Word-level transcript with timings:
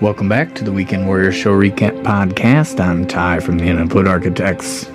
Welcome 0.00 0.30
back 0.30 0.54
to 0.54 0.64
the 0.64 0.72
Weekend 0.72 1.06
Warrior 1.06 1.30
Show 1.30 1.52
Recap 1.52 2.02
Podcast. 2.02 2.80
I'm 2.80 3.06
Ty 3.06 3.40
from 3.40 3.58
the 3.58 3.68
Unemployed 3.68 4.08
Architects. 4.08 4.86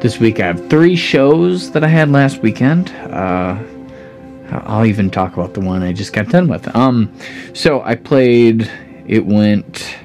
This 0.00 0.18
week 0.18 0.40
I 0.40 0.48
have 0.48 0.68
three 0.68 0.96
shows 0.96 1.70
that 1.70 1.84
I 1.84 1.86
had 1.86 2.10
last 2.10 2.42
weekend. 2.42 2.90
Uh, 2.90 3.56
I'll 4.50 4.84
even 4.84 5.10
talk 5.10 5.34
about 5.34 5.54
the 5.54 5.60
one 5.60 5.84
I 5.84 5.92
just 5.92 6.12
got 6.12 6.26
done 6.26 6.48
with. 6.48 6.74
Um, 6.74 7.16
so 7.54 7.82
I 7.82 7.94
played. 7.94 8.68
It 9.06 9.24
went 9.24 9.96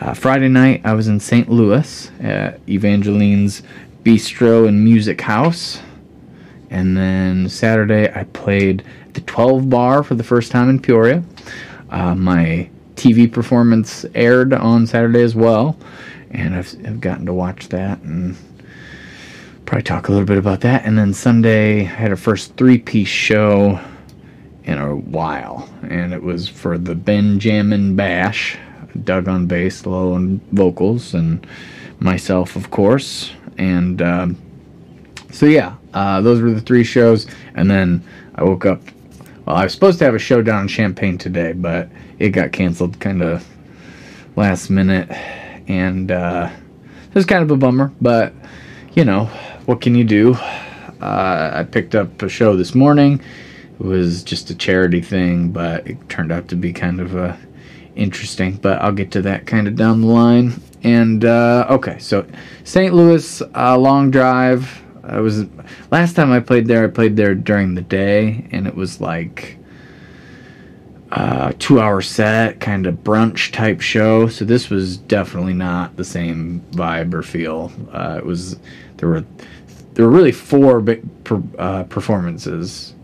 uh, 0.00 0.14
Friday 0.14 0.48
night. 0.48 0.80
I 0.84 0.94
was 0.94 1.08
in 1.08 1.20
St. 1.20 1.50
Louis 1.50 2.10
at 2.18 2.66
Evangeline's 2.66 3.62
Bistro 4.04 4.68
and 4.68 4.82
Music 4.82 5.20
House, 5.20 5.82
and 6.70 6.96
then 6.96 7.46
Saturday 7.50 8.10
I 8.10 8.24
played 8.24 8.84
the 9.12 9.20
12 9.20 9.68
Bar 9.68 10.02
for 10.02 10.14
the 10.14 10.24
first 10.24 10.50
time 10.50 10.70
in 10.70 10.80
Peoria. 10.80 11.22
Uh, 11.90 12.14
my 12.14 12.70
TV 13.00 13.32
performance 13.32 14.04
aired 14.14 14.52
on 14.52 14.86
Saturday 14.86 15.22
as 15.22 15.34
well, 15.34 15.78
and 16.30 16.54
I've, 16.54 16.74
I've 16.86 17.00
gotten 17.00 17.24
to 17.26 17.32
watch 17.32 17.68
that 17.70 17.98
and 18.00 18.36
probably 19.64 19.84
talk 19.84 20.08
a 20.08 20.12
little 20.12 20.26
bit 20.26 20.36
about 20.36 20.60
that. 20.60 20.84
And 20.84 20.98
then 20.98 21.14
Sunday, 21.14 21.80
I 21.80 21.84
had 21.84 22.12
a 22.12 22.16
first 22.16 22.56
three 22.56 22.76
piece 22.76 23.08
show 23.08 23.80
in 24.64 24.78
a 24.78 24.94
while, 24.94 25.66
and 25.88 26.12
it 26.12 26.22
was 26.22 26.46
for 26.46 26.76
the 26.76 26.94
BenJammin 26.94 27.96
Bash. 27.96 28.58
Doug 29.04 29.28
on 29.28 29.46
bass, 29.46 29.86
Low 29.86 30.12
on 30.14 30.40
vocals, 30.52 31.14
and 31.14 31.46
myself, 32.00 32.56
of 32.56 32.70
course. 32.70 33.32
And 33.56 34.02
um, 34.02 34.36
so, 35.30 35.46
yeah, 35.46 35.76
uh, 35.94 36.20
those 36.20 36.40
were 36.40 36.50
the 36.50 36.60
three 36.60 36.84
shows. 36.84 37.26
And 37.54 37.70
then 37.70 38.02
I 38.34 38.44
woke 38.44 38.66
up. 38.66 38.82
Well, 39.46 39.56
I 39.56 39.64
was 39.64 39.72
supposed 39.72 39.98
to 40.00 40.04
have 40.04 40.14
a 40.14 40.18
show 40.18 40.42
down 40.42 40.62
in 40.62 40.68
Champaign 40.68 41.16
today, 41.18 41.52
but 41.52 41.88
it 42.20 42.30
got 42.30 42.52
canceled 42.52 43.00
kind 43.00 43.22
of 43.22 43.44
last 44.36 44.70
minute. 44.70 45.10
And 45.66 46.12
uh, 46.12 46.50
it 47.08 47.14
was 47.14 47.26
kind 47.26 47.42
of 47.42 47.50
a 47.50 47.56
bummer, 47.56 47.92
but 48.00 48.32
you 48.94 49.04
know, 49.04 49.24
what 49.66 49.80
can 49.80 49.94
you 49.94 50.04
do? 50.04 50.34
Uh, 51.00 51.50
I 51.54 51.64
picked 51.64 51.94
up 51.94 52.22
a 52.22 52.28
show 52.28 52.56
this 52.56 52.74
morning. 52.74 53.20
It 53.78 53.84
was 53.84 54.22
just 54.22 54.50
a 54.50 54.54
charity 54.54 55.00
thing, 55.00 55.50
but 55.50 55.86
it 55.86 56.08
turned 56.08 56.30
out 56.30 56.48
to 56.48 56.56
be 56.56 56.72
kind 56.72 57.00
of 57.00 57.16
uh, 57.16 57.36
interesting. 57.96 58.56
But 58.56 58.82
I'll 58.82 58.92
get 58.92 59.10
to 59.12 59.22
that 59.22 59.46
kind 59.46 59.66
of 59.66 59.76
down 59.76 60.02
the 60.02 60.08
line. 60.08 60.60
And 60.82 61.24
uh, 61.24 61.66
okay, 61.70 61.98
so 61.98 62.26
St. 62.64 62.92
Louis, 62.92 63.42
uh, 63.54 63.78
long 63.78 64.10
drive. 64.10 64.82
I 65.02 65.20
was 65.20 65.46
last 65.90 66.14
time 66.14 66.30
I 66.30 66.40
played 66.40 66.66
there. 66.66 66.84
I 66.84 66.88
played 66.88 67.16
there 67.16 67.34
during 67.34 67.74
the 67.74 67.82
day, 67.82 68.46
and 68.50 68.66
it 68.66 68.74
was 68.74 69.00
like 69.00 69.56
uh, 71.12 71.52
two 71.58 71.80
hour 71.80 72.00
set, 72.00 72.60
kind 72.60 72.86
of 72.86 72.94
brunch 72.96 73.52
type 73.52 73.80
show. 73.80 74.28
So 74.28 74.44
this 74.44 74.70
was 74.70 74.96
definitely 74.96 75.54
not 75.54 75.96
the 75.96 76.04
same 76.04 76.64
vibe 76.70 77.12
or 77.14 77.22
feel. 77.22 77.72
Uh, 77.92 78.16
it 78.18 78.24
was 78.24 78.58
there 78.98 79.08
were 79.08 79.24
there 79.94 80.06
were 80.06 80.12
really 80.12 80.32
four 80.32 80.80
big 80.80 81.02
per, 81.24 81.42
uh, 81.58 81.82
performances. 81.84 82.94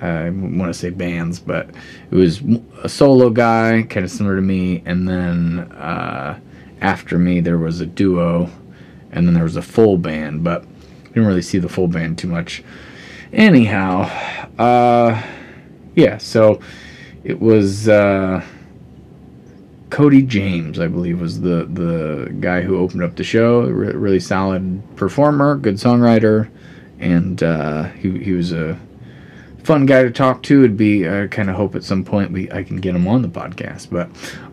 I 0.00 0.28
want 0.28 0.66
to 0.66 0.74
say 0.74 0.90
bands, 0.90 1.40
but 1.40 1.70
it 2.10 2.14
was 2.14 2.42
a 2.82 2.88
solo 2.88 3.30
guy, 3.30 3.86
kind 3.88 4.04
of 4.04 4.10
similar 4.10 4.36
to 4.36 4.42
me, 4.42 4.82
and 4.84 5.08
then 5.08 5.60
uh, 5.72 6.38
after 6.82 7.16
me 7.16 7.40
there 7.40 7.56
was 7.56 7.80
a 7.80 7.86
duo, 7.86 8.50
and 9.12 9.26
then 9.26 9.32
there 9.32 9.44
was 9.44 9.56
a 9.56 9.62
full 9.62 9.96
band, 9.96 10.44
but 10.44 10.66
didn't 11.08 11.26
really 11.26 11.40
see 11.40 11.58
the 11.58 11.68
full 11.68 11.88
band 11.88 12.18
too 12.18 12.28
much. 12.28 12.62
Anyhow, 13.32 14.02
uh, 14.58 15.22
yeah, 15.94 16.18
so 16.18 16.60
it 17.26 17.40
was 17.40 17.88
uh, 17.88 18.40
Cody 19.90 20.22
James, 20.22 20.78
I 20.78 20.86
believe, 20.86 21.20
was 21.20 21.40
the 21.40 21.64
the 21.64 22.32
guy 22.38 22.60
who 22.62 22.78
opened 22.78 23.02
up 23.02 23.16
the 23.16 23.24
show. 23.24 23.62
Re- 23.62 23.92
really 23.92 24.20
solid 24.20 24.80
performer, 24.94 25.56
good 25.56 25.74
songwriter, 25.74 26.48
and 27.00 27.42
uh, 27.42 27.84
he 27.90 28.16
he 28.18 28.32
was 28.32 28.52
a 28.52 28.78
fun 29.64 29.86
guy 29.86 30.04
to 30.04 30.10
talk 30.12 30.44
to. 30.44 30.60
It'd 30.62 30.76
be 30.76 31.08
I 31.08 31.26
kind 31.26 31.50
of 31.50 31.56
hope 31.56 31.74
at 31.74 31.82
some 31.82 32.04
point 32.04 32.30
we 32.30 32.48
I 32.52 32.62
can 32.62 32.76
get 32.76 32.94
him 32.94 33.08
on 33.08 33.22
the 33.22 33.28
podcast. 33.28 33.90
But 33.90 34.08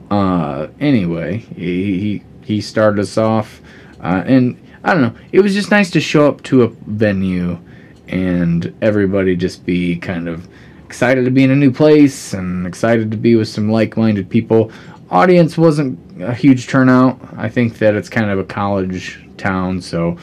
uh, 0.09 0.69
anyway, 0.79 1.37
he, 1.55 1.99
he 1.99 2.23
he 2.41 2.59
started 2.59 3.01
us 3.01 3.19
off, 3.19 3.61
uh, 4.01 4.23
and 4.25 4.59
I 4.83 4.95
don't 4.95 5.03
know. 5.03 5.21
It 5.31 5.41
was 5.41 5.53
just 5.53 5.69
nice 5.69 5.91
to 5.91 6.01
show 6.01 6.27
up 6.27 6.41
to 6.43 6.63
a 6.63 6.69
venue 6.69 7.59
and 8.07 8.75
everybody 8.81 9.35
just 9.35 9.65
be 9.65 9.95
kind 9.95 10.27
of 10.27 10.47
excited 10.93 11.25
to 11.25 11.31
be 11.31 11.43
in 11.43 11.49
a 11.49 11.55
new 11.55 11.71
place 11.71 12.35
and 12.35 12.67
excited 12.67 13.09
to 13.09 13.17
be 13.17 13.33
with 13.33 13.47
some 13.47 13.67
like-minded 13.67 14.29
people. 14.29 14.71
Audience 15.09 15.57
wasn't 15.57 15.97
a 16.21 16.35
huge 16.35 16.67
turnout. 16.67 17.19
I 17.35 17.49
think 17.49 17.79
that 17.79 17.95
it's 17.95 18.09
kind 18.09 18.29
of 18.29 18.37
a 18.37 18.43
college 18.43 19.19
town, 19.37 19.81
so 19.81 20.19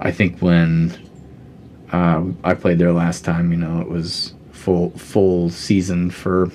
I 0.00 0.10
think 0.10 0.40
when 0.40 0.92
uh, 1.92 2.24
I 2.42 2.54
played 2.54 2.80
there 2.80 2.92
last 2.92 3.24
time, 3.24 3.52
you 3.52 3.58
know, 3.58 3.80
it 3.80 3.88
was 3.88 4.34
full 4.50 4.90
full 4.90 5.50
season 5.50 6.10
for 6.10 6.50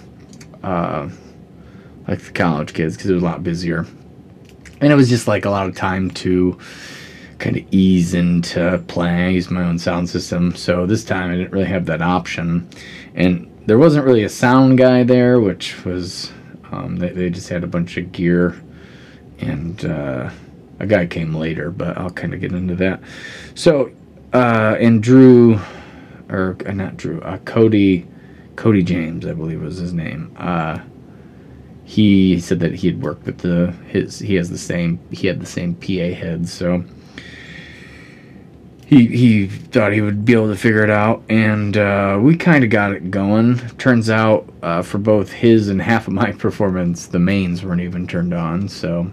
uh, 0.62 1.08
like 2.06 2.20
the 2.20 2.32
college 2.34 2.74
kids 2.74 2.98
because 2.98 3.12
it 3.12 3.14
was 3.14 3.24
a 3.24 3.26
lot 3.26 3.44
busier, 3.44 3.86
and 4.82 4.92
it 4.92 4.96
was 4.96 5.08
just 5.08 5.26
like 5.26 5.46
a 5.46 5.50
lot 5.50 5.68
of 5.68 5.74
time 5.74 6.12
to 6.12 6.60
kind 7.40 7.56
of 7.56 7.64
ease 7.72 8.14
into 8.14 8.84
playing. 8.90 9.22
I 9.22 9.30
used 9.30 9.52
my 9.52 9.64
own 9.64 9.80
sound 9.80 10.10
system, 10.10 10.54
so 10.54 10.86
this 10.86 11.06
time 11.06 11.32
I 11.32 11.38
didn't 11.38 11.54
really 11.54 11.68
have 11.68 11.86
that 11.86 12.02
option, 12.02 12.68
and 13.16 13.50
there 13.66 13.78
wasn't 13.78 14.06
really 14.06 14.24
a 14.24 14.30
sound 14.30 14.78
guy 14.78 15.04
there, 15.04 15.40
which 15.40 15.84
was 15.86 16.32
um, 16.72 16.98
they, 16.98 17.10
they 17.10 17.30
just 17.30 17.50
had 17.50 17.64
a 17.64 17.68
bunch 17.68 17.98
of 17.98 18.12
gear, 18.12 18.62
and 19.40 19.86
uh, 19.86 20.30
a 20.80 20.86
guy 20.86 21.06
came 21.06 21.34
later, 21.34 21.72
but 21.72 21.98
I'll 21.98 22.10
kind 22.10 22.34
of 22.34 22.42
get 22.42 22.52
into 22.52 22.76
that. 22.76 23.02
So, 23.56 23.92
uh, 24.34 24.76
and 24.80 25.02
Drew, 25.02 25.60
or 26.30 26.58
uh, 26.66 26.72
not 26.72 26.98
Drew, 26.98 27.22
uh, 27.22 27.38
Cody, 27.40 28.08
Cody 28.56 28.84
James, 28.84 29.26
I 29.26 29.34
believe 29.34 29.62
was 29.62 29.78
his 29.78 29.94
name. 29.94 30.36
Uh, 30.38 30.80
he 31.86 32.40
said 32.40 32.60
that 32.62 32.74
he 32.74 32.88
had 32.88 33.02
worked 33.02 33.26
with 33.26 33.40
the 33.40 33.72
his 33.88 34.20
he 34.20 34.36
has 34.36 34.50
the 34.50 34.58
same 34.58 35.00
he 35.12 35.28
had 35.28 35.40
the 35.40 35.46
same 35.46 35.76
PA 35.76 36.16
head, 36.16 36.48
so 36.48 36.84
he 38.94 39.08
he 39.08 39.48
thought 39.48 39.92
he 39.92 40.02
would 40.02 40.24
be 40.26 40.34
able 40.34 40.48
to 40.48 40.56
figure 40.56 40.84
it 40.84 40.90
out, 40.90 41.24
and 41.30 41.76
uh, 41.78 42.20
we 42.22 42.36
kind 42.36 42.64
of 42.64 42.70
got 42.70 42.92
it 42.92 43.10
going. 43.10 43.58
Turns 43.78 44.10
out, 44.10 44.48
uh, 44.62 44.82
for 44.82 44.98
both 44.98 45.32
his 45.32 45.70
and 45.70 45.82
half 45.82 46.08
of 46.08 46.14
my 46.14 46.32
performance, 46.46 47.08
the 47.08 47.20
mains 47.20 47.64
weren't 47.64 47.82
even 47.82 48.08
turned 48.08 48.34
on, 48.34 48.68
so 48.68 49.10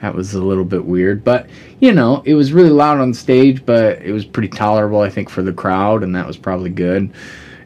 that 0.00 0.14
was 0.14 0.34
a 0.34 0.42
little 0.42 0.64
bit 0.64 0.84
weird. 0.84 1.24
But 1.24 1.48
you 1.80 1.92
know, 1.92 2.22
it 2.24 2.34
was 2.34 2.52
really 2.52 2.70
loud 2.70 2.98
on 2.98 3.14
stage, 3.14 3.64
but 3.64 4.02
it 4.02 4.12
was 4.12 4.24
pretty 4.24 4.48
tolerable, 4.48 5.00
I 5.00 5.10
think, 5.10 5.30
for 5.30 5.42
the 5.42 5.52
crowd, 5.52 6.02
and 6.02 6.14
that 6.14 6.26
was 6.26 6.36
probably 6.36 6.70
good. 6.70 7.12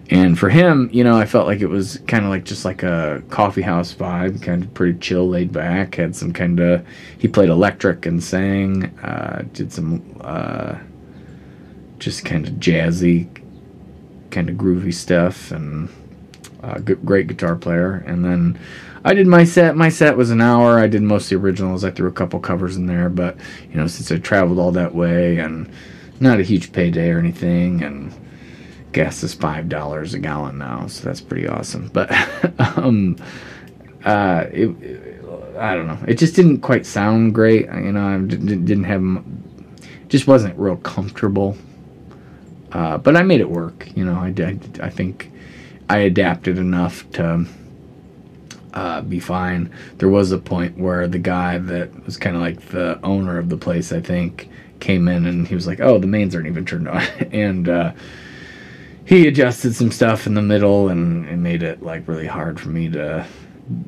And 0.08 0.38
for 0.38 0.48
him, 0.48 0.88
you 0.92 1.02
know, 1.02 1.16
I 1.16 1.26
felt 1.26 1.48
like 1.48 1.60
it 1.62 1.66
was 1.66 1.98
kind 2.06 2.24
of 2.24 2.30
like 2.30 2.44
just 2.44 2.64
like 2.64 2.84
a 2.84 3.24
coffee 3.28 3.62
house 3.62 3.92
vibe, 3.92 4.40
kind 4.40 4.62
of 4.62 4.72
pretty 4.72 4.96
chill, 5.00 5.28
laid 5.28 5.52
back. 5.52 5.96
Had 5.96 6.14
some 6.14 6.32
kind 6.32 6.60
of 6.60 6.86
he 7.18 7.26
played 7.26 7.48
electric 7.48 8.06
and 8.06 8.22
sang, 8.22 8.84
uh, 9.00 9.42
did 9.52 9.72
some. 9.72 10.04
Just 12.06 12.24
kind 12.24 12.46
of 12.46 12.54
jazzy, 12.54 13.26
kind 14.30 14.48
of 14.48 14.54
groovy 14.54 14.94
stuff, 14.94 15.50
and 15.50 15.88
uh, 16.62 16.78
great 16.78 17.26
guitar 17.26 17.56
player. 17.56 18.04
And 18.06 18.24
then 18.24 18.60
I 19.04 19.12
did 19.12 19.26
my 19.26 19.42
set. 19.42 19.74
My 19.74 19.88
set 19.88 20.16
was 20.16 20.30
an 20.30 20.40
hour. 20.40 20.78
I 20.78 20.86
did 20.86 21.02
most 21.02 21.30
the 21.30 21.34
originals. 21.34 21.82
I 21.82 21.90
threw 21.90 22.08
a 22.08 22.12
couple 22.12 22.38
covers 22.38 22.76
in 22.76 22.86
there, 22.86 23.08
but 23.08 23.36
you 23.68 23.76
know, 23.76 23.88
since 23.88 24.12
I 24.12 24.18
traveled 24.18 24.60
all 24.60 24.70
that 24.70 24.94
way 24.94 25.38
and 25.38 25.68
not 26.20 26.38
a 26.38 26.44
huge 26.44 26.70
payday 26.70 27.10
or 27.10 27.18
anything, 27.18 27.82
and 27.82 28.14
gas 28.92 29.24
is 29.24 29.34
five 29.34 29.68
dollars 29.68 30.14
a 30.14 30.20
gallon 30.20 30.58
now, 30.58 30.86
so 30.86 31.02
that's 31.02 31.20
pretty 31.20 31.48
awesome. 31.48 31.88
But 31.88 32.12
um, 32.76 33.16
uh, 34.04 34.44
it, 34.52 34.68
it, 34.80 35.24
I 35.58 35.74
don't 35.74 35.88
know. 35.88 35.98
It 36.06 36.18
just 36.18 36.36
didn't 36.36 36.60
quite 36.60 36.86
sound 36.86 37.34
great. 37.34 37.66
You 37.66 37.90
know, 37.90 38.14
I 38.14 38.18
didn't 38.18 38.84
have 38.84 39.24
just 40.06 40.28
wasn't 40.28 40.56
real 40.56 40.76
comfortable 40.76 41.58
uh, 42.72 42.98
but 42.98 43.16
I 43.16 43.22
made 43.22 43.40
it 43.40 43.50
work. 43.50 43.88
You 43.96 44.04
know, 44.04 44.18
I 44.18 44.30
did. 44.30 44.80
I 44.80 44.90
think 44.90 45.32
I 45.88 45.98
adapted 45.98 46.58
enough 46.58 47.08
to 47.12 47.46
uh, 48.74 49.00
be 49.00 49.18
fine. 49.18 49.70
There 49.98 50.08
was 50.08 50.32
a 50.32 50.38
point 50.38 50.76
where 50.78 51.08
the 51.08 51.18
guy 51.18 51.58
that 51.58 52.04
was 52.04 52.16
kind 52.16 52.36
of 52.36 52.42
like 52.42 52.60
the 52.68 53.00
owner 53.02 53.38
of 53.38 53.48
the 53.48 53.56
place, 53.56 53.92
I 53.92 54.00
think, 54.00 54.50
came 54.80 55.08
in 55.08 55.26
and 55.26 55.48
he 55.48 55.54
was 55.54 55.66
like, 55.66 55.80
"Oh, 55.80 55.98
the 55.98 56.06
mains 56.06 56.34
aren't 56.34 56.46
even 56.46 56.66
turned 56.66 56.88
on," 56.88 57.02
and 57.32 57.68
uh, 57.68 57.92
he 59.06 59.26
adjusted 59.28 59.74
some 59.74 59.90
stuff 59.90 60.26
in 60.26 60.34
the 60.34 60.42
middle, 60.42 60.88
and 60.88 61.26
it 61.26 61.36
made 61.36 61.62
it 61.62 61.82
like 61.82 62.06
really 62.06 62.26
hard 62.26 62.60
for 62.60 62.68
me 62.68 62.90
to, 62.90 63.26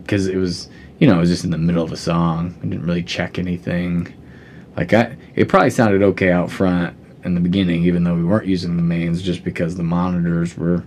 because 0.03 0.27
it 0.27 0.37
was, 0.37 0.69
you 0.99 1.07
know, 1.07 1.17
it 1.17 1.21
was 1.21 1.31
just 1.31 1.45
in 1.45 1.51
the 1.51 1.59
middle 1.59 1.85
of 1.85 1.93
a 1.93 1.97
song. 1.97 2.55
I 2.61 2.67
didn't 2.67 2.87
really 2.87 3.03
check 3.03 3.39
anything. 3.39 4.15
Like 4.77 4.95
I, 4.95 5.17
it 5.35 5.49
probably 5.49 5.71
sounded 5.71 6.03
okay 6.03 6.31
out 6.31 6.51
front, 6.51 6.97
in 7.29 7.35
the 7.35 7.41
beginning, 7.41 7.85
even 7.85 8.03
though 8.03 8.15
we 8.15 8.25
weren't 8.25 8.47
using 8.47 8.77
the 8.77 8.83
mains, 8.83 9.23
just 9.23 9.45
because 9.45 9.77
the 9.77 9.83
monitors 9.85 10.57
were 10.57 10.83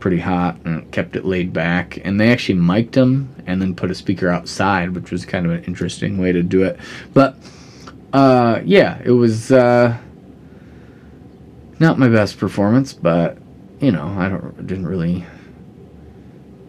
pretty 0.00 0.18
hot 0.18 0.56
and 0.64 0.90
kept 0.90 1.14
it 1.14 1.24
laid 1.24 1.52
back. 1.52 1.98
And 2.04 2.18
they 2.18 2.32
actually 2.32 2.58
mic'd 2.58 2.94
them 2.94 3.32
and 3.46 3.62
then 3.62 3.74
put 3.74 3.90
a 3.90 3.94
speaker 3.94 4.28
outside, 4.28 4.94
which 4.94 5.12
was 5.12 5.24
kind 5.24 5.46
of 5.46 5.52
an 5.52 5.62
interesting 5.64 6.18
way 6.18 6.32
to 6.32 6.42
do 6.42 6.64
it. 6.64 6.78
But 7.14 7.36
uh, 8.12 8.60
yeah, 8.64 9.00
it 9.04 9.12
was 9.12 9.52
uh, 9.52 9.96
not 11.78 11.98
my 11.98 12.08
best 12.08 12.38
performance, 12.38 12.92
but 12.92 13.38
you 13.80 13.92
know, 13.92 14.06
I 14.06 14.28
don't 14.28 14.66
didn't 14.66 14.86
really. 14.86 15.24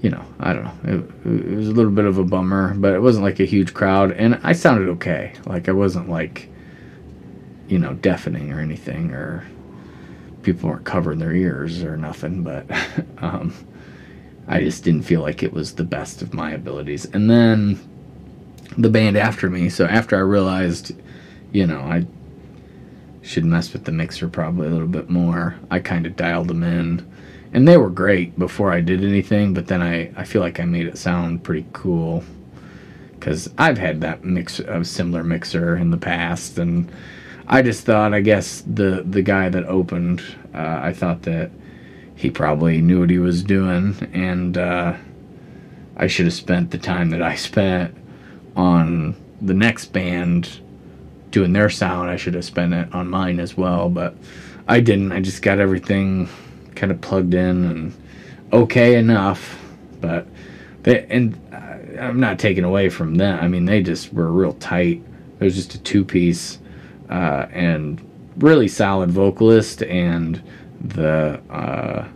You 0.01 0.09
know, 0.09 0.25
I 0.37 0.51
don't 0.51 0.65
know. 0.65 0.73
It, 0.83 1.25
it 1.25 1.55
was 1.55 1.69
a 1.69 1.71
little 1.71 1.91
bit 1.91 2.03
of 2.03 2.17
a 2.17 2.25
bummer, 2.25 2.73
but 2.73 2.93
it 2.93 2.99
wasn't 3.01 3.23
like 3.23 3.39
a 3.39 3.45
huge 3.45 3.73
crowd, 3.73 4.11
and 4.11 4.37
I 4.43 4.51
sounded 4.51 4.89
okay. 4.89 5.31
Like 5.45 5.69
I 5.69 5.71
wasn't 5.71 6.09
like, 6.09 6.49
you 7.67 7.79
know, 7.79 7.93
deafening 7.93 8.51
or 8.51 8.59
anything, 8.59 9.11
or 9.11 9.45
people 10.43 10.69
weren't 10.69 10.85
covering 10.85 11.19
their 11.19 11.33
ears 11.33 11.83
or 11.83 11.97
nothing, 11.97 12.43
but 12.43 12.65
um, 13.19 13.53
I 14.47 14.59
just 14.59 14.83
didn't 14.83 15.03
feel 15.03 15.21
like 15.21 15.41
it 15.41 15.53
was 15.53 15.73
the 15.73 15.83
best 15.83 16.21
of 16.21 16.33
my 16.33 16.51
abilities. 16.51 17.05
And 17.05 17.29
then 17.29 17.79
the 18.77 18.89
band 18.89 19.17
after 19.17 19.49
me, 19.49 19.69
so 19.69 19.85
after 19.85 20.15
I 20.15 20.19
realized, 20.19 20.91
you 21.51 21.65
know, 21.65 21.79
I 21.79 22.05
should 23.21 23.45
mess 23.45 23.71
with 23.71 23.85
the 23.85 23.91
mixer 23.91 24.27
probably 24.27 24.67
a 24.67 24.71
little 24.71 24.87
bit 24.87 25.09
more, 25.09 25.55
I 25.71 25.79
kind 25.79 26.05
of 26.05 26.15
dialed 26.15 26.49
them 26.49 26.63
in. 26.63 27.09
And 27.53 27.67
they 27.67 27.77
were 27.77 27.89
great 27.89 28.37
before 28.37 28.71
I 28.71 28.81
did 28.81 29.03
anything, 29.03 29.53
but 29.53 29.67
then 29.67 29.81
I, 29.81 30.11
I 30.15 30.23
feel 30.25 30.41
like 30.41 30.59
I 30.59 30.65
made 30.65 30.87
it 30.87 30.97
sound 30.97 31.43
pretty 31.43 31.65
cool. 31.71 32.23
Because 33.11 33.49
I've 33.57 33.77
had 33.77 34.01
that 34.01 34.25
mix, 34.25 34.59
a 34.59 34.83
similar 34.83 35.23
mixer 35.23 35.77
in 35.77 35.91
the 35.91 35.97
past, 35.97 36.57
and 36.57 36.91
I 37.47 37.61
just 37.61 37.85
thought, 37.85 38.13
I 38.13 38.21
guess 38.21 38.63
the 38.65 39.03
the 39.05 39.21
guy 39.21 39.49
that 39.49 39.65
opened, 39.65 40.21
uh, 40.53 40.79
I 40.81 40.93
thought 40.93 41.23
that 41.23 41.51
he 42.15 42.29
probably 42.29 42.81
knew 42.81 43.01
what 43.01 43.09
he 43.09 43.19
was 43.19 43.43
doing, 43.43 43.95
and 44.13 44.57
uh, 44.57 44.95
I 45.97 46.07
should 46.07 46.25
have 46.25 46.33
spent 46.33 46.71
the 46.71 46.77
time 46.77 47.09
that 47.09 47.21
I 47.21 47.35
spent 47.35 47.95
on 48.55 49.15
the 49.41 49.53
next 49.53 49.87
band 49.87 50.61
doing 51.31 51.51
their 51.51 51.69
sound. 51.69 52.09
I 52.09 52.15
should 52.15 52.35
have 52.35 52.45
spent 52.45 52.73
it 52.73 52.93
on 52.93 53.09
mine 53.09 53.39
as 53.39 53.57
well, 53.57 53.89
but 53.89 54.15
I 54.67 54.79
didn't. 54.79 55.11
I 55.11 55.19
just 55.19 55.41
got 55.41 55.59
everything 55.59 56.29
kind 56.75 56.91
of 56.91 57.01
plugged 57.01 57.33
in 57.33 57.65
and 57.65 57.93
okay 58.53 58.95
enough, 58.95 59.59
but 59.99 60.27
they 60.83 61.05
and 61.07 61.37
I'm 61.99 62.21
not 62.21 62.39
taking 62.39 62.63
away 62.63 62.87
from 62.87 63.15
them. 63.15 63.37
I 63.43 63.49
mean, 63.49 63.65
they 63.65 63.83
just 63.83 64.13
were 64.13 64.31
real 64.31 64.53
tight. 64.53 65.03
It 65.39 65.43
was 65.43 65.55
just 65.55 65.75
a 65.75 65.79
two 65.79 66.05
piece 66.05 66.59
uh, 67.13 67.47
and 67.51 68.01
really 68.37 68.67
solid 68.67 69.11
vocalist, 69.11 69.83
and 69.83 70.41
the 70.81 71.39
uh, 71.49 72.07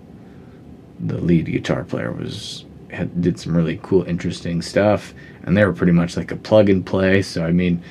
the 0.99 1.19
lead 1.19 1.45
guitar 1.45 1.83
player 1.83 2.11
was 2.11 2.65
had, 2.89 3.21
did 3.21 3.39
some 3.39 3.55
really 3.55 3.79
cool, 3.83 4.03
interesting 4.03 4.59
stuff, 4.61 5.13
and 5.43 5.55
they 5.55 5.63
were 5.63 5.73
pretty 5.73 5.91
much 5.91 6.17
like 6.17 6.31
a 6.31 6.35
plug 6.35 6.67
and 6.69 6.83
play. 6.83 7.21
So 7.21 7.45
I 7.45 7.51
mean, 7.51 7.83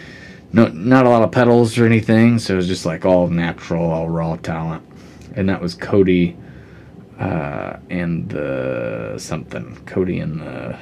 no, 0.53 0.67
not 0.67 1.06
a 1.06 1.08
lot 1.08 1.23
of 1.23 1.31
pedals 1.31 1.79
or 1.79 1.87
anything. 1.87 2.41
So 2.41 2.55
it 2.55 2.56
was 2.56 2.67
just 2.67 2.85
like 2.85 3.05
all 3.05 3.29
natural, 3.29 3.88
all 3.88 4.08
raw 4.08 4.35
talent, 4.35 4.85
and 5.37 5.49
that 5.49 5.62
was 5.62 5.75
Cody 5.76 6.37
uh, 7.20 7.76
and 7.88 8.29
the 8.29 9.14
something 9.19 9.76
Cody 9.87 10.19
and 10.19 10.41
the. 10.41 10.76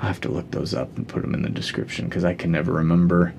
I'll 0.00 0.06
have 0.06 0.20
to 0.20 0.28
look 0.28 0.50
those 0.52 0.74
up 0.74 0.94
and 0.96 1.08
put 1.08 1.22
them 1.22 1.34
in 1.34 1.42
the 1.42 1.48
description 1.48 2.08
because 2.08 2.24
I 2.24 2.34
can 2.34 2.52
never 2.52 2.72
remember 2.72 3.34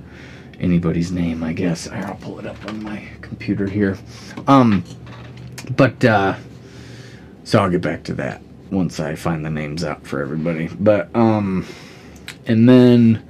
anybody's 0.59 1.11
name, 1.11 1.43
I 1.43 1.53
guess. 1.53 1.87
I'll 1.87 2.15
pull 2.15 2.39
it 2.39 2.45
up 2.45 2.63
on 2.67 2.83
my 2.83 3.03
computer 3.21 3.67
here. 3.67 3.97
Um, 4.47 4.83
but 5.75 6.03
uh, 6.03 6.35
so 7.43 7.59
I'll 7.59 7.69
get 7.69 7.81
back 7.81 8.03
to 8.03 8.13
that 8.15 8.41
once 8.71 8.99
I 8.99 9.15
find 9.15 9.43
the 9.45 9.49
names 9.49 9.83
out 9.83 10.05
for 10.05 10.21
everybody. 10.21 10.67
But 10.67 11.13
um, 11.15 11.65
and 12.45 12.67
then 12.67 13.25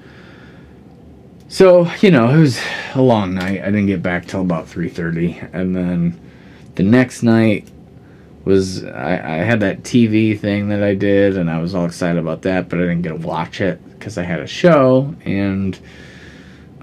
so 1.47 1.89
you 2.01 2.11
know 2.11 2.29
it 2.29 2.37
was 2.37 2.59
a 2.95 3.01
long 3.01 3.33
night. 3.33 3.61
I 3.61 3.65
didn't 3.65 3.87
get 3.87 4.01
back 4.01 4.25
till 4.25 4.41
about 4.41 4.67
three 4.67 4.89
thirty, 4.89 5.39
and 5.53 5.75
then 5.75 6.19
the 6.75 6.83
next 6.83 7.23
night 7.23 7.69
was 8.45 8.83
I, 8.85 9.13
I 9.13 9.37
had 9.37 9.59
that 9.59 9.83
TV 9.83 10.39
thing 10.39 10.69
that 10.69 10.83
I 10.83 10.95
did, 10.95 11.37
and 11.37 11.49
I 11.49 11.61
was 11.61 11.75
all 11.75 11.85
excited 11.85 12.19
about 12.19 12.43
that, 12.43 12.69
but 12.69 12.79
I 12.79 12.83
didn't 12.83 13.01
get 13.01 13.09
to 13.09 13.15
watch 13.27 13.61
it 13.61 13.83
because 13.97 14.17
I 14.17 14.23
had 14.23 14.39
a 14.39 14.47
show 14.47 15.15
and 15.25 15.79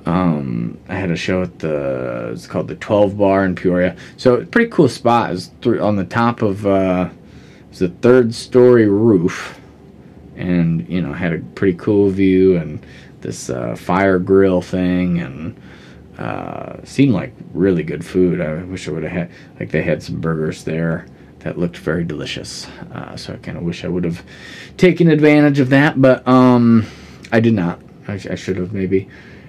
um, 0.06 0.79
I 0.88 0.94
had 0.94 1.11
a 1.11 1.17
show 1.17 1.43
at 1.43 1.58
the 1.58 2.31
it's 2.32 2.47
called 2.47 2.69
the 2.69 2.76
Twelve 2.76 3.19
Bar 3.19 3.44
in 3.44 3.55
Peoria. 3.55 3.97
So 4.17 4.44
pretty 4.47 4.70
cool 4.70 4.88
spot. 4.88 5.32
It's 5.32 5.50
th- 5.61 5.81
on 5.81 5.97
the 5.97 6.05
top 6.05 6.43
of 6.43 6.67
uh, 6.67 7.11
it's 7.70 7.81
a 7.81 7.88
third 7.88 8.32
story 8.32 8.88
roof, 8.88 9.61
and 10.37 10.88
you 10.88 11.03
know 11.03 11.12
had 11.12 11.32
a 11.32 11.38
pretty 11.56 11.76
cool 11.76 12.08
view 12.08 12.56
and 12.56 12.85
this 13.20 13.50
uh, 13.50 13.75
fire 13.75 14.19
grill 14.20 14.62
thing 14.62 15.19
and 15.19 15.61
uh, 16.19 16.76
seemed 16.85 17.12
like 17.12 17.35
really 17.53 17.82
good 17.82 18.05
food. 18.05 18.41
I 18.41 18.62
wish 18.62 18.88
I 18.88 18.93
would 18.93 19.03
have 19.03 19.12
had 19.12 19.31
like 19.58 19.70
they 19.70 19.82
had 19.82 20.03
some 20.03 20.20
burgers 20.20 20.62
there 20.64 21.06
that 21.41 21.58
looked 21.58 21.79
very 21.79 22.05
delicious. 22.05 22.69
Uh, 22.93 23.17
so 23.17 23.35
I 23.35 23.37
kind 23.37 23.58
of 23.58 23.64
wish 23.64 23.85
I 23.85 23.88
would 23.88 24.05
have 24.05 24.23
taken 24.76 25.08
advantage 25.08 25.58
of 25.58 25.70
that, 25.70 26.00
but 26.00 26.26
um, 26.29 26.87
I 27.32 27.41
did 27.41 27.55
not. 27.55 27.81
I, 28.06 28.14
I 28.14 28.35
should 28.37 28.56
have 28.56 28.73
maybe. 28.73 29.08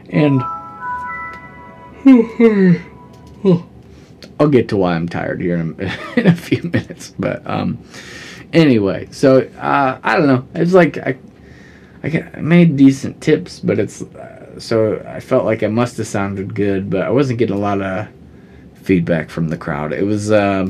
And 0.10 0.42
I'll 4.40 4.50
get 4.50 4.70
to 4.70 4.78
why 4.78 4.96
I'm 4.96 5.10
tired 5.10 5.42
here 5.42 5.58
in 5.58 5.76
a, 5.80 6.20
in 6.20 6.28
a 6.28 6.36
few 6.36 6.64
minutes. 6.64 7.14
But 7.18 7.46
um, 7.46 7.80
anyway, 8.54 9.08
so 9.12 9.42
uh, 9.60 10.00
I 10.04 10.16
don't 10.16 10.28
know. 10.28 10.48
It's 10.54 10.74
like 10.74 10.98
I, 10.98 11.18
I 12.04 12.40
made 12.40 12.78
decent 12.78 13.22
tips, 13.22 13.60
but 13.60 13.80
it's 13.80 14.02
uh, 14.02 14.60
so 14.60 15.04
I 15.08 15.20
felt 15.20 15.46
like 15.46 15.64
I 15.64 15.68
must 15.68 15.98
have 15.98 16.08
sounded 16.08 16.56
good, 16.56 16.90
but 16.90 17.02
I 17.02 17.10
wasn't 17.10 17.40
getting 17.40 17.56
a 17.56 17.60
lot 17.60 17.82
of 17.82 18.08
feedback 18.76 19.30
from 19.30 19.50
the 19.50 19.58
crowd. 19.58 19.94
It 19.94 20.04
was. 20.04 20.32
Uh, 20.32 20.70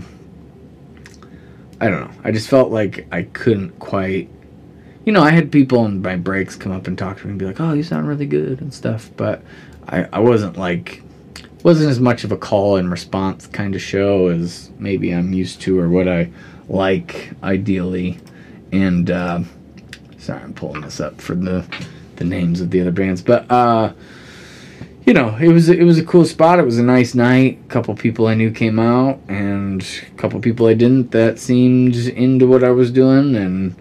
I 1.79 1.89
don't 1.89 2.01
know. 2.01 2.21
I 2.23 2.31
just 2.31 2.49
felt 2.49 2.71
like 2.71 3.07
I 3.11 3.21
couldn't 3.23 3.77
quite 3.77 4.29
you 5.07 5.13
know, 5.13 5.23
I 5.23 5.31
had 5.31 5.53
people 5.53 5.85
in 5.85 6.01
my 6.01 6.17
breaks 6.17 6.57
come 6.57 6.73
up 6.73 6.85
and 6.85 6.97
talk 6.97 7.19
to 7.19 7.25
me 7.25 7.29
and 7.29 7.39
be 7.39 7.45
like, 7.45 7.61
"Oh, 7.61 7.71
you 7.71 7.81
sound 7.81 8.09
really 8.09 8.25
good" 8.25 8.59
and 8.59 8.73
stuff, 8.73 9.09
but 9.15 9.41
I, 9.87 10.03
I 10.11 10.19
wasn't 10.19 10.57
like 10.57 11.01
wasn't 11.63 11.89
as 11.89 12.01
much 12.01 12.25
of 12.25 12.33
a 12.33 12.37
call 12.37 12.75
and 12.75 12.91
response 12.91 13.47
kind 13.47 13.73
of 13.73 13.81
show 13.81 14.27
as 14.27 14.69
maybe 14.79 15.11
I'm 15.11 15.31
used 15.31 15.61
to 15.61 15.79
or 15.79 15.87
what 15.87 16.09
I 16.09 16.29
like 16.67 17.31
ideally. 17.41 18.19
And 18.73 19.09
uh, 19.09 19.43
sorry, 20.17 20.41
I'm 20.41 20.53
pulling 20.53 20.81
this 20.81 20.99
up 20.99 21.21
for 21.21 21.35
the 21.35 21.65
the 22.17 22.25
names 22.25 22.59
of 22.59 22.71
the 22.71 22.81
other 22.81 22.91
bands, 22.91 23.21
but 23.21 23.49
uh, 23.49 23.93
you 25.05 25.13
know, 25.13 25.37
it 25.37 25.47
was 25.47 25.69
it 25.69 25.85
was 25.85 25.97
a 25.97 26.03
cool 26.03 26.25
spot. 26.25 26.59
It 26.59 26.65
was 26.65 26.79
a 26.79 26.83
nice 26.83 27.15
night. 27.15 27.59
A 27.63 27.69
couple 27.69 27.95
people 27.95 28.27
I 28.27 28.33
knew 28.33 28.51
came 28.51 28.77
out, 28.77 29.21
and 29.29 29.81
a 30.05 30.17
couple 30.17 30.41
people 30.41 30.65
I 30.65 30.73
didn't 30.73 31.11
that 31.11 31.39
seemed 31.39 31.95
into 31.95 32.45
what 32.45 32.65
I 32.65 32.71
was 32.71 32.91
doing, 32.91 33.37
and 33.37 33.73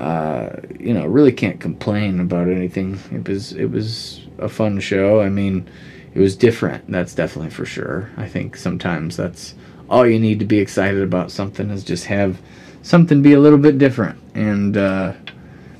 uh, 0.00 0.56
you 0.78 0.92
know, 0.92 1.06
really 1.06 1.32
can't 1.32 1.60
complain 1.60 2.20
about 2.20 2.48
anything. 2.48 2.98
It 3.12 3.28
was 3.28 3.52
it 3.52 3.66
was 3.66 4.26
a 4.38 4.48
fun 4.48 4.80
show. 4.80 5.20
I 5.20 5.28
mean, 5.28 5.68
it 6.14 6.20
was 6.20 6.36
different. 6.36 6.90
That's 6.90 7.14
definitely 7.14 7.50
for 7.50 7.64
sure. 7.64 8.10
I 8.16 8.28
think 8.28 8.56
sometimes 8.56 9.16
that's 9.16 9.54
all 9.88 10.06
you 10.06 10.18
need 10.18 10.38
to 10.40 10.44
be 10.44 10.58
excited 10.58 11.02
about 11.02 11.30
something 11.30 11.70
is 11.70 11.84
just 11.84 12.06
have 12.06 12.40
something 12.82 13.22
be 13.22 13.32
a 13.32 13.40
little 13.40 13.58
bit 13.58 13.78
different. 13.78 14.20
And 14.34 14.76
uh, 14.76 15.14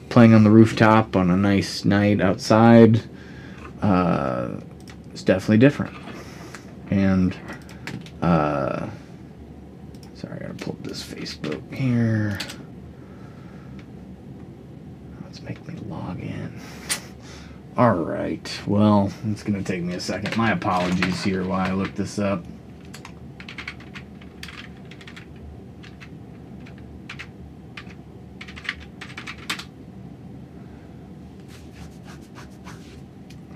playing 0.09 0.35
on 0.35 0.45
the 0.45 0.51
rooftop 0.51 1.17
on 1.17 1.31
a 1.31 1.37
nice 1.37 1.85
night 1.85 2.21
outside 2.21 3.03
uh, 3.83 4.61
is 5.13 5.23
definitely 5.23 5.59
different. 5.59 5.97
And 6.91 7.37
uh, 8.23 8.89
sorry, 10.15 10.37
I 10.37 10.39
gotta 10.39 10.55
pull 10.55 10.75
up 10.75 10.83
this 10.85 11.03
Facebook 11.03 11.75
here. 11.75 12.39
Make 15.47 15.67
me 15.67 15.75
log 15.89 16.21
in. 16.21 16.61
Alright, 17.79 18.61
well, 18.67 19.13
it's 19.31 19.43
going 19.43 19.63
to 19.63 19.73
take 19.73 19.83
me 19.83 19.95
a 19.95 20.01
second. 20.01 20.37
My 20.37 20.53
apologies 20.53 21.23
here 21.23 21.45
while 21.45 21.61
I 21.61 21.73
look 21.73 21.95
this 21.95 22.19
up. 22.19 22.45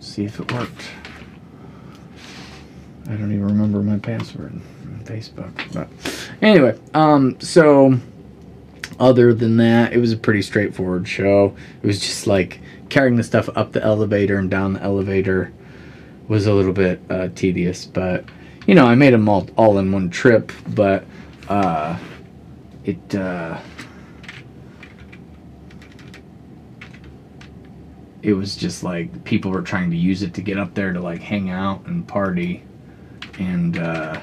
see 0.00 0.24
if 0.24 0.40
it 0.40 0.52
worked. 0.52 0.90
I 3.06 3.12
don't 3.12 3.32
even 3.32 3.46
remember 3.46 3.80
my 3.82 3.98
password 3.98 4.52
on 4.52 5.02
Facebook. 5.04 5.52
But 5.72 5.88
anyway, 6.42 6.78
um, 6.94 7.40
so 7.40 7.98
other 9.00 9.34
than 9.34 9.56
that, 9.56 9.92
it 9.92 9.98
was 9.98 10.12
a 10.12 10.16
pretty 10.16 10.42
straightforward 10.42 11.08
show. 11.08 11.56
It 11.82 11.86
was 11.86 12.00
just 12.00 12.26
like 12.26 12.60
carrying 12.88 13.16
the 13.16 13.24
stuff 13.24 13.48
up 13.56 13.72
the 13.72 13.82
elevator 13.82 14.38
and 14.38 14.50
down 14.50 14.74
the 14.74 14.82
elevator 14.82 15.52
was 16.28 16.46
a 16.46 16.54
little 16.54 16.72
bit 16.72 17.00
uh, 17.10 17.28
tedious, 17.34 17.86
but 17.86 18.24
you 18.66 18.74
know, 18.74 18.86
I 18.86 18.94
made 18.94 19.12
them 19.12 19.28
all, 19.28 19.48
all 19.56 19.78
in 19.78 19.90
one 19.90 20.10
trip. 20.10 20.52
But 20.68 21.04
uh, 21.48 21.98
it 22.84 23.14
uh, 23.14 23.58
it 28.22 28.34
was 28.34 28.56
just 28.56 28.82
like 28.82 29.24
people 29.24 29.50
were 29.50 29.62
trying 29.62 29.90
to 29.90 29.96
use 29.96 30.22
it 30.22 30.34
to 30.34 30.42
get 30.42 30.58
up 30.58 30.74
there 30.74 30.92
to 30.92 31.00
like 31.00 31.20
hang 31.20 31.50
out 31.50 31.84
and 31.86 32.06
party 32.06 32.62
and 33.38 33.78
uh, 33.78 34.20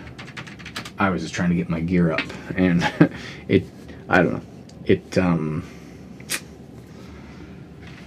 i 1.00 1.10
was 1.10 1.22
just 1.22 1.34
trying 1.34 1.50
to 1.50 1.56
get 1.56 1.70
my 1.70 1.80
gear 1.80 2.12
up 2.12 2.22
and 2.56 2.84
it 3.48 3.66
i 4.10 4.18
don't 4.22 4.34
know 4.34 4.57
it 4.90 5.18
um 5.18 5.64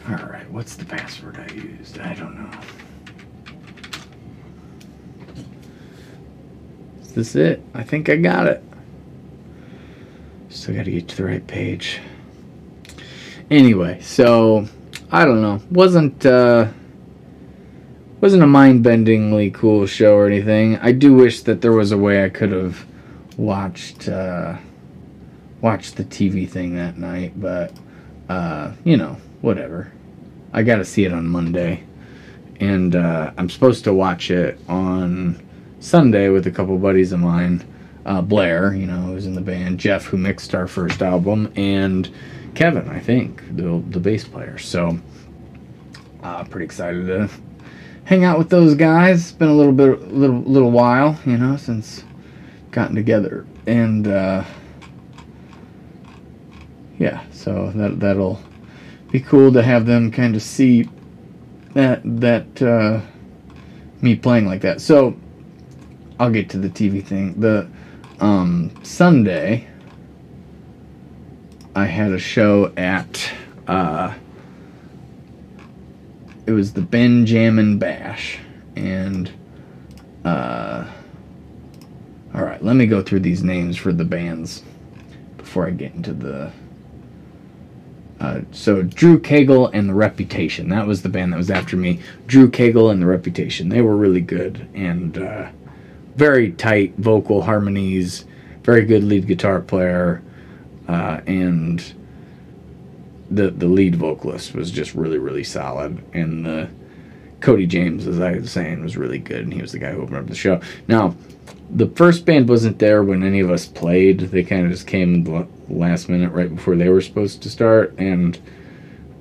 all 0.08 0.14
right 0.14 0.50
what's 0.50 0.76
the 0.76 0.84
password 0.84 1.36
i 1.38 1.52
used? 1.54 1.98
I 1.98 2.14
don't 2.14 2.34
know. 2.36 2.50
Is 7.02 7.12
this 7.12 7.36
it? 7.36 7.62
I 7.74 7.82
think 7.82 8.08
i 8.08 8.16
got 8.16 8.46
it. 8.46 8.62
Still 10.48 10.74
gotta 10.74 10.90
get 10.90 11.08
to 11.08 11.16
the 11.16 11.24
right 11.24 11.46
page. 11.46 12.00
Anyway 13.50 14.00
so 14.00 14.66
I 15.12 15.24
don't 15.24 15.42
know. 15.42 15.60
wasn't 15.70 16.24
uh, 16.24 16.68
wasn't 18.20 18.42
a 18.44 18.46
mind-bendingly 18.46 19.52
cool 19.52 19.86
show 19.86 20.14
or 20.14 20.26
anything. 20.26 20.76
I 20.78 20.92
do 20.92 21.14
wish 21.14 21.42
that 21.42 21.60
there 21.60 21.72
was 21.72 21.90
a 21.90 21.98
way 21.98 22.24
I 22.24 22.28
could 22.28 22.52
have 22.52 22.86
watched 23.36 24.08
uh, 24.08 24.56
watched 25.60 25.96
the 25.96 26.04
TV 26.04 26.48
thing 26.48 26.74
that 26.76 26.98
night, 26.98 27.38
but 27.40 27.72
uh, 28.28 28.72
you 28.84 28.96
know, 28.96 29.16
whatever. 29.40 29.92
I 30.52 30.62
got 30.62 30.76
to 30.76 30.84
see 30.84 31.04
it 31.04 31.12
on 31.12 31.26
Monday, 31.26 31.84
and 32.58 32.94
uh, 32.96 33.32
I'm 33.36 33.48
supposed 33.48 33.84
to 33.84 33.92
watch 33.92 34.30
it 34.30 34.58
on 34.68 35.40
Sunday 35.80 36.28
with 36.28 36.46
a 36.46 36.50
couple 36.50 36.76
buddies 36.78 37.12
of 37.12 37.20
mine. 37.20 37.64
Uh, 38.06 38.22
Blair, 38.22 38.74
you 38.74 38.86
know, 38.86 39.00
who's 39.00 39.26
in 39.26 39.34
the 39.34 39.40
band, 39.40 39.78
Jeff, 39.78 40.06
who 40.06 40.16
mixed 40.16 40.54
our 40.54 40.66
first 40.66 41.02
album, 41.02 41.52
and 41.56 42.10
Kevin, 42.54 42.88
I 42.88 42.98
think, 42.98 43.44
the 43.56 43.82
the 43.90 44.00
bass 44.00 44.24
player. 44.24 44.58
So, 44.58 44.98
uh, 46.22 46.44
pretty 46.44 46.64
excited 46.64 47.06
to 47.06 47.28
hang 48.04 48.24
out 48.24 48.38
with 48.38 48.48
those 48.48 48.74
guys. 48.74 49.20
It's 49.20 49.32
been 49.32 49.48
a 49.48 49.54
little 49.54 49.72
bit, 49.72 50.12
little 50.12 50.40
little 50.40 50.70
while, 50.70 51.18
you 51.26 51.36
know, 51.36 51.56
since 51.56 52.04
gotten 52.70 52.96
together, 52.96 53.46
and 53.66 54.08
uh, 54.08 54.44
yeah, 57.00 57.24
so 57.32 57.72
that 57.74 57.98
that'll 57.98 58.40
be 59.10 59.20
cool 59.20 59.52
to 59.54 59.62
have 59.62 59.86
them 59.86 60.12
kind 60.12 60.36
of 60.36 60.42
see 60.42 60.88
that 61.72 62.02
that 62.04 62.62
uh, 62.62 63.00
me 64.02 64.14
playing 64.14 64.46
like 64.46 64.60
that. 64.60 64.82
So 64.82 65.16
I'll 66.20 66.30
get 66.30 66.50
to 66.50 66.58
the 66.58 66.68
TV 66.68 67.02
thing. 67.02 67.40
The 67.40 67.66
um, 68.20 68.70
Sunday 68.82 69.66
I 71.74 71.86
had 71.86 72.12
a 72.12 72.18
show 72.18 72.70
at 72.76 73.32
uh, 73.66 74.12
it 76.46 76.52
was 76.52 76.74
the 76.74 76.82
BenJammin 76.82 77.78
Bash, 77.78 78.38
and 78.76 79.30
uh, 80.22 80.86
all 82.34 82.44
right, 82.44 82.62
let 82.62 82.76
me 82.76 82.84
go 82.84 83.02
through 83.02 83.20
these 83.20 83.42
names 83.42 83.78
for 83.78 83.90
the 83.90 84.04
bands 84.04 84.62
before 85.38 85.66
I 85.66 85.70
get 85.70 85.94
into 85.94 86.12
the. 86.12 86.52
Uh, 88.20 88.42
so 88.52 88.82
Drew 88.82 89.18
Cagle 89.18 89.70
and 89.72 89.88
the 89.88 89.94
Reputation. 89.94 90.68
That 90.68 90.86
was 90.86 91.02
the 91.02 91.08
band 91.08 91.32
that 91.32 91.38
was 91.38 91.50
after 91.50 91.76
me. 91.76 92.00
Drew 92.26 92.50
Cagle 92.50 92.90
and 92.90 93.00
the 93.00 93.06
Reputation. 93.06 93.70
They 93.70 93.80
were 93.80 93.96
really 93.96 94.20
good 94.20 94.68
and 94.74 95.16
uh, 95.16 95.48
very 96.16 96.52
tight 96.52 96.94
vocal 96.98 97.42
harmonies. 97.42 98.26
Very 98.62 98.84
good 98.84 99.02
lead 99.02 99.26
guitar 99.26 99.60
player 99.60 100.22
uh, 100.90 101.20
and 101.26 101.94
the 103.30 103.50
the 103.50 103.68
lead 103.68 103.94
vocalist 103.94 104.54
was 104.54 104.72
just 104.72 104.92
really 104.94 105.18
really 105.18 105.44
solid, 105.44 106.02
and 106.12 106.44
the 106.44 106.68
Cody 107.40 107.66
James, 107.66 108.06
as 108.06 108.20
I 108.20 108.32
was 108.32 108.50
saying, 108.50 108.82
was 108.82 108.96
really 108.96 109.18
good, 109.18 109.44
and 109.44 109.52
he 109.52 109.62
was 109.62 109.72
the 109.72 109.78
guy 109.78 109.92
who 109.92 110.02
opened 110.02 110.18
up 110.18 110.26
the 110.26 110.34
show. 110.34 110.60
Now, 110.88 111.14
the 111.70 111.86
first 111.88 112.24
band 112.24 112.48
wasn't 112.48 112.78
there 112.78 113.02
when 113.02 113.22
any 113.22 113.40
of 113.40 113.50
us 113.50 113.66
played; 113.66 114.20
they 114.20 114.42
kind 114.42 114.66
of 114.66 114.72
just 114.72 114.86
came 114.86 115.24
the 115.24 115.46
last 115.68 116.08
minute, 116.08 116.32
right 116.32 116.54
before 116.54 116.76
they 116.76 116.88
were 116.88 117.00
supposed 117.00 117.42
to 117.42 117.50
start, 117.50 117.94
and 117.98 118.38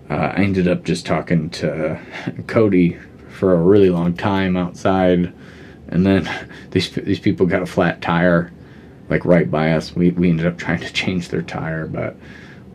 uh, 0.09 0.33
I 0.35 0.43
ended 0.43 0.67
up 0.67 0.83
just 0.83 1.05
talking 1.05 1.49
to 1.51 1.99
Cody 2.47 2.97
for 3.29 3.53
a 3.53 3.61
really 3.61 3.89
long 3.89 4.13
time 4.13 4.57
outside, 4.57 5.33
and 5.87 6.05
then 6.05 6.29
these 6.71 6.89
these 6.91 7.19
people 7.19 7.45
got 7.45 7.61
a 7.61 7.67
flat 7.67 8.01
tire 8.01 8.51
like 9.09 9.25
right 9.25 9.49
by 9.49 9.71
us. 9.71 9.95
We, 9.95 10.11
we 10.11 10.29
ended 10.29 10.45
up 10.45 10.57
trying 10.57 10.79
to 10.81 10.93
change 10.93 11.29
their 11.29 11.41
tire, 11.41 11.87
but 11.87 12.15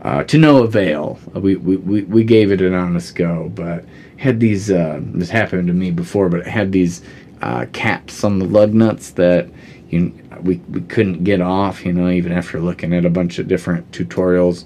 uh, 0.03 0.25
to 0.25 0.39
no 0.39 0.63
avail. 0.63 1.19
We, 1.33 1.57
we, 1.57 2.03
we 2.03 2.25
gave 2.25 2.51
it 2.53 2.61
an 2.61 2.75
honest 2.75 3.15
go, 3.15 3.51
but 3.55 3.85
had 4.25 4.41
these, 4.41 4.71
uh, 4.71 5.01
this 5.03 5.29
happened 5.29 5.67
to 5.67 5.75
me 5.75 5.91
before, 5.91 6.31
but 6.31 6.41
it 6.41 6.47
had 6.47 6.73
these 6.73 7.03
uh, 7.43 7.67
caps 7.75 8.25
on 8.25 8.39
the 8.39 8.47
lug 8.47 8.73
nuts 8.73 9.11
that 9.11 9.51
you, 9.91 10.15
we, 10.41 10.57
we 10.71 10.81
couldn't 10.81 11.25
get 11.25 11.43
off, 11.43 11.85
you 11.85 11.93
know, 11.93 12.09
even 12.09 12.33
after 12.33 12.59
looking 12.59 12.95
at 12.95 13.05
a 13.05 13.11
bunch 13.11 13.39
of 13.39 13.47
different 13.49 13.91
tutorials. 13.93 14.65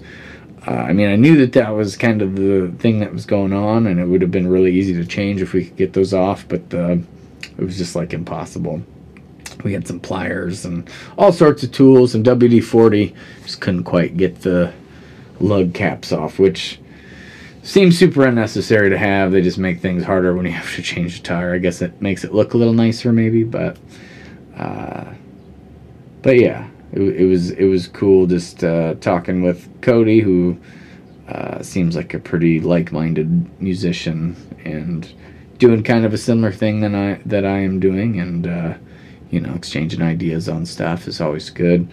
Uh, 0.65 0.71
I 0.71 0.93
mean, 0.93 1.09
I 1.09 1.17
knew 1.17 1.35
that 1.39 1.51
that 1.53 1.71
was 1.71 1.97
kind 1.97 2.21
of 2.21 2.37
the 2.37 2.73
thing 2.79 3.01
that 3.01 3.11
was 3.11 3.25
going 3.25 3.51
on, 3.51 3.85
and 3.85 3.99
it 3.99 4.05
would 4.05 4.21
have 4.21 4.31
been 4.31 4.47
really 4.47 4.73
easy 4.73 4.93
to 4.93 5.05
change 5.05 5.41
if 5.41 5.51
we 5.51 5.65
could 5.65 5.75
get 5.75 5.91
those 5.91 6.13
off, 6.13 6.47
but 6.47 6.61
uh, 6.73 6.95
it 7.57 7.59
was 7.59 7.77
just 7.77 7.97
like 7.97 8.13
impossible 8.13 8.81
we 9.65 9.73
had 9.73 9.85
some 9.85 9.99
pliers 9.99 10.63
and 10.63 10.89
all 11.17 11.33
sorts 11.33 11.63
of 11.63 11.71
tools 11.73 12.15
and 12.15 12.25
WD-40 12.25 13.13
just 13.43 13.59
couldn't 13.59 13.83
quite 13.83 14.15
get 14.15 14.39
the 14.39 14.71
lug 15.41 15.73
caps 15.73 16.13
off 16.13 16.39
which 16.39 16.79
seems 17.69 17.97
super 17.97 18.25
unnecessary 18.25 18.89
to 18.89 18.97
have. 18.97 19.31
They 19.31 19.41
just 19.41 19.57
make 19.57 19.79
things 19.79 20.03
harder 20.03 20.33
when 20.33 20.45
you 20.45 20.51
have 20.51 20.75
to 20.75 20.81
change 20.81 21.19
a 21.19 21.21
tire. 21.21 21.53
I 21.53 21.59
guess 21.59 21.81
it 21.81 22.01
makes 22.01 22.23
it 22.23 22.33
look 22.33 22.53
a 22.53 22.57
little 22.57 22.73
nicer 22.73 23.11
maybe 23.13 23.43
but 23.43 23.77
uh, 24.57 25.05
but 26.21 26.37
yeah 26.37 26.67
it, 26.91 27.01
it, 27.01 27.25
was 27.25 27.51
it 27.51 27.65
was 27.65 27.87
cool 27.87 28.25
just 28.25 28.63
uh, 28.63 28.95
talking 28.95 29.43
with 29.43 29.69
Cody 29.81 30.19
who 30.19 30.57
uh, 31.27 31.61
seems 31.61 31.95
like 31.95 32.13
a 32.13 32.19
pretty 32.19 32.59
like-minded 32.59 33.61
musician 33.61 34.35
and 34.65 35.13
doing 35.59 35.83
kind 35.83 36.05
of 36.05 36.13
a 36.13 36.17
similar 36.17 36.51
thing 36.51 36.79
than 36.79 36.95
I 36.95 37.21
that 37.25 37.45
I 37.45 37.59
am 37.59 37.79
doing. 37.79 38.19
And 38.19 38.47
uh, 38.47 38.73
you 39.29 39.39
know, 39.39 39.53
exchanging 39.53 40.01
ideas 40.01 40.49
on 40.49 40.65
stuff 40.65 41.07
is 41.07 41.21
always 41.21 41.49
good. 41.51 41.87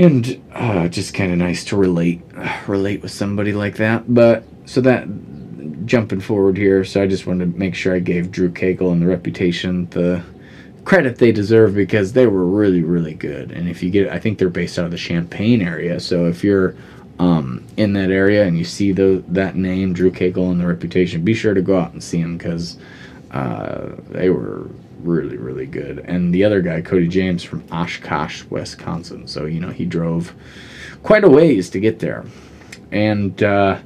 And 0.00 0.42
uh, 0.54 0.88
just 0.88 1.12
kind 1.12 1.30
of 1.30 1.36
nice 1.36 1.62
to 1.64 1.76
relate 1.76 2.22
relate 2.66 3.02
with 3.02 3.10
somebody 3.10 3.52
like 3.52 3.76
that. 3.76 4.12
But 4.12 4.44
so 4.64 4.80
that 4.80 5.06
jumping 5.84 6.20
forward 6.20 6.56
here, 6.56 6.86
so 6.86 7.02
I 7.02 7.06
just 7.06 7.26
wanted 7.26 7.52
to 7.52 7.58
make 7.58 7.74
sure 7.74 7.94
I 7.94 7.98
gave 7.98 8.30
Drew 8.30 8.50
Cagle 8.50 8.92
and 8.92 9.02
the 9.02 9.06
Reputation 9.06 9.90
the 9.90 10.24
credit 10.86 11.18
they 11.18 11.32
deserve 11.32 11.74
because 11.74 12.14
they 12.14 12.26
were 12.26 12.46
really 12.46 12.82
really 12.82 13.12
good. 13.12 13.52
And 13.52 13.68
if 13.68 13.82
you 13.82 13.90
get, 13.90 14.08
I 14.08 14.18
think 14.18 14.38
they're 14.38 14.48
based 14.48 14.78
out 14.78 14.86
of 14.86 14.90
the 14.90 14.96
Champaign 14.96 15.60
area. 15.60 16.00
So 16.00 16.24
if 16.24 16.42
you're 16.42 16.74
um, 17.18 17.66
in 17.76 17.92
that 17.92 18.10
area 18.10 18.46
and 18.46 18.56
you 18.56 18.64
see 18.64 18.92
the 18.92 19.22
that 19.28 19.54
name 19.54 19.92
Drew 19.92 20.10
Cagle 20.10 20.50
and 20.50 20.58
the 20.58 20.66
Reputation, 20.66 21.24
be 21.24 21.34
sure 21.34 21.52
to 21.52 21.60
go 21.60 21.78
out 21.78 21.92
and 21.92 22.02
see 22.02 22.22
them 22.22 22.38
because 22.38 22.78
uh, 23.32 23.90
they 24.08 24.30
were 24.30 24.66
really, 25.02 25.36
really 25.36 25.66
good. 25.66 25.98
And 26.00 26.34
the 26.34 26.44
other 26.44 26.60
guy, 26.60 26.80
Cody 26.80 27.08
James 27.08 27.42
from 27.42 27.64
Oshkosh, 27.70 28.44
Wisconsin. 28.44 29.26
So, 29.26 29.46
you 29.46 29.60
know, 29.60 29.70
he 29.70 29.84
drove 29.84 30.34
quite 31.02 31.24
a 31.24 31.28
ways 31.28 31.70
to 31.70 31.80
get 31.80 31.98
there. 31.98 32.24
And 32.92 33.42
uh, 33.42 33.80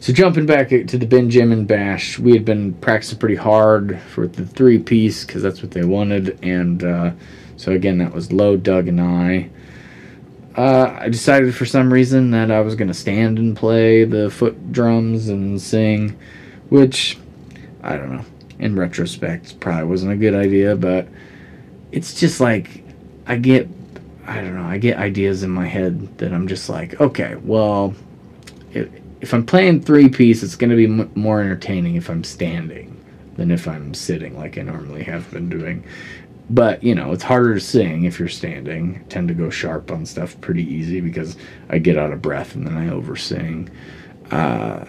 so, 0.00 0.12
jumping 0.12 0.46
back 0.46 0.68
to 0.68 0.84
the 0.84 1.06
BenJammin 1.06 1.66
Bash, 1.66 2.18
we 2.18 2.32
had 2.32 2.44
been 2.44 2.74
practicing 2.74 3.18
pretty 3.18 3.36
hard 3.36 4.00
for 4.00 4.26
the 4.26 4.44
three 4.44 4.78
piece 4.78 5.24
because 5.24 5.42
that's 5.42 5.62
what 5.62 5.70
they 5.70 5.84
wanted. 5.84 6.38
And 6.42 6.84
uh, 6.84 7.12
so, 7.56 7.72
again, 7.72 7.98
that 7.98 8.12
was 8.12 8.32
Low, 8.32 8.56
Doug, 8.56 8.88
and 8.88 9.00
I. 9.00 9.50
Uh, 10.56 10.96
I 11.00 11.08
decided 11.08 11.54
for 11.54 11.64
some 11.64 11.92
reason 11.92 12.30
that 12.30 12.50
I 12.50 12.60
was 12.60 12.76
going 12.76 12.88
to 12.88 12.94
stand 12.94 13.38
and 13.38 13.56
play 13.56 14.04
the 14.04 14.30
foot 14.30 14.72
drums 14.72 15.28
and 15.28 15.60
sing, 15.60 16.16
which 16.68 17.18
I 17.82 17.96
don't 17.96 18.12
know 18.12 18.24
in 18.58 18.76
retrospect 18.76 19.58
probably 19.60 19.84
wasn't 19.84 20.12
a 20.12 20.16
good 20.16 20.34
idea 20.34 20.76
but 20.76 21.08
it's 21.92 22.18
just 22.18 22.40
like 22.40 22.82
i 23.26 23.36
get 23.36 23.68
i 24.26 24.40
don't 24.40 24.54
know 24.54 24.64
i 24.64 24.78
get 24.78 24.98
ideas 24.98 25.42
in 25.42 25.50
my 25.50 25.66
head 25.66 26.16
that 26.18 26.32
i'm 26.32 26.46
just 26.48 26.68
like 26.68 27.00
okay 27.00 27.34
well 27.36 27.94
if, 28.72 28.88
if 29.20 29.34
i'm 29.34 29.44
playing 29.44 29.80
three 29.80 30.08
piece 30.08 30.42
it's 30.42 30.56
going 30.56 30.70
to 30.70 30.76
be 30.76 30.86
m- 30.86 31.10
more 31.14 31.40
entertaining 31.40 31.96
if 31.96 32.10
i'm 32.10 32.24
standing 32.24 32.90
than 33.36 33.50
if 33.50 33.66
i'm 33.68 33.94
sitting 33.94 34.36
like 34.38 34.58
i 34.58 34.62
normally 34.62 35.02
have 35.02 35.30
been 35.30 35.48
doing. 35.48 35.84
But 36.50 36.82
you 36.84 36.94
know 36.94 37.12
it's 37.12 37.22
harder 37.22 37.54
to 37.54 37.60
sing 37.60 38.04
if 38.04 38.18
you're 38.18 38.28
standing. 38.28 39.00
I 39.00 39.08
tend 39.08 39.28
to 39.28 39.34
go 39.34 39.48
sharp 39.50 39.90
on 39.90 40.04
stuff 40.04 40.38
pretty 40.42 40.62
easy 40.64 41.00
because 41.00 41.36
i 41.70 41.78
get 41.78 41.96
out 41.98 42.12
of 42.12 42.20
breath 42.22 42.54
and 42.54 42.66
then 42.66 42.76
i 42.76 42.88
oversing. 42.90 43.70
Uh, 44.30 44.84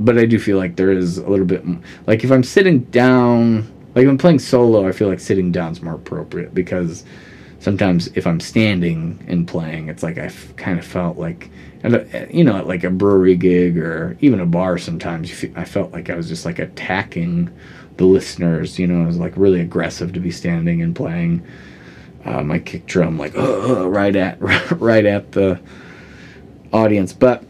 but 0.00 0.18
I 0.18 0.24
do 0.24 0.38
feel 0.38 0.56
like 0.56 0.76
there 0.76 0.90
is 0.90 1.18
a 1.18 1.28
little 1.28 1.46
bit 1.46 1.62
like 2.06 2.24
if 2.24 2.32
I'm 2.32 2.42
sitting 2.42 2.80
down, 2.84 3.70
like 3.94 4.04
if 4.04 4.08
I'm 4.08 4.18
playing 4.18 4.38
solo, 4.38 4.88
I 4.88 4.92
feel 4.92 5.08
like 5.08 5.20
sitting 5.20 5.52
down 5.52 5.72
is 5.72 5.82
more 5.82 5.94
appropriate 5.94 6.54
because 6.54 7.04
sometimes 7.60 8.08
if 8.14 8.26
I'm 8.26 8.40
standing 8.40 9.22
and 9.28 9.46
playing, 9.46 9.88
it's 9.88 10.02
like 10.02 10.18
I 10.18 10.32
kind 10.56 10.78
of 10.78 10.84
felt 10.86 11.18
like, 11.18 11.50
you 12.30 12.42
know, 12.42 12.62
like 12.64 12.82
a 12.82 12.90
brewery 12.90 13.36
gig 13.36 13.78
or 13.78 14.16
even 14.20 14.40
a 14.40 14.46
bar. 14.46 14.78
Sometimes 14.78 15.44
I 15.54 15.64
felt 15.64 15.92
like 15.92 16.08
I 16.10 16.16
was 16.16 16.28
just 16.28 16.46
like 16.46 16.58
attacking 16.58 17.50
the 17.98 18.06
listeners. 18.06 18.78
You 18.78 18.86
know, 18.86 19.02
it 19.02 19.06
was 19.06 19.18
like 19.18 19.34
really 19.36 19.60
aggressive 19.60 20.14
to 20.14 20.20
be 20.20 20.30
standing 20.30 20.80
and 20.82 20.96
playing 20.96 21.46
uh, 22.24 22.42
my 22.42 22.58
kick 22.58 22.86
drum, 22.86 23.18
like 23.18 23.36
uh, 23.36 23.88
right 23.88 24.16
at 24.16 24.38
right 24.80 25.04
at 25.04 25.32
the 25.32 25.60
audience. 26.72 27.12
But 27.12 27.44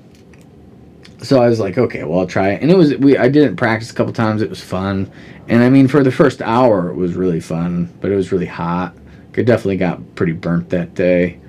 so 1.22 1.42
I 1.42 1.48
was 1.48 1.60
like, 1.60 1.78
okay, 1.78 2.04
well 2.04 2.20
I'll 2.20 2.26
try 2.26 2.50
it. 2.50 2.62
And 2.62 2.70
it 2.70 2.76
was 2.76 2.96
we 2.96 3.16
I 3.16 3.28
did 3.28 3.44
it 3.44 3.56
practice 3.56 3.90
a 3.90 3.94
couple 3.94 4.12
times. 4.12 4.42
It 4.42 4.50
was 4.50 4.62
fun, 4.62 5.10
and 5.48 5.62
I 5.62 5.68
mean 5.68 5.88
for 5.88 6.02
the 6.02 6.12
first 6.12 6.42
hour 6.42 6.90
it 6.90 6.96
was 6.96 7.14
really 7.14 7.40
fun, 7.40 7.92
but 8.00 8.10
it 8.10 8.16
was 8.16 8.32
really 8.32 8.46
hot. 8.46 8.94
It 9.34 9.44
definitely 9.44 9.76
got 9.76 10.14
pretty 10.16 10.32
burnt 10.32 10.70
that 10.70 10.94
day. 10.94 11.40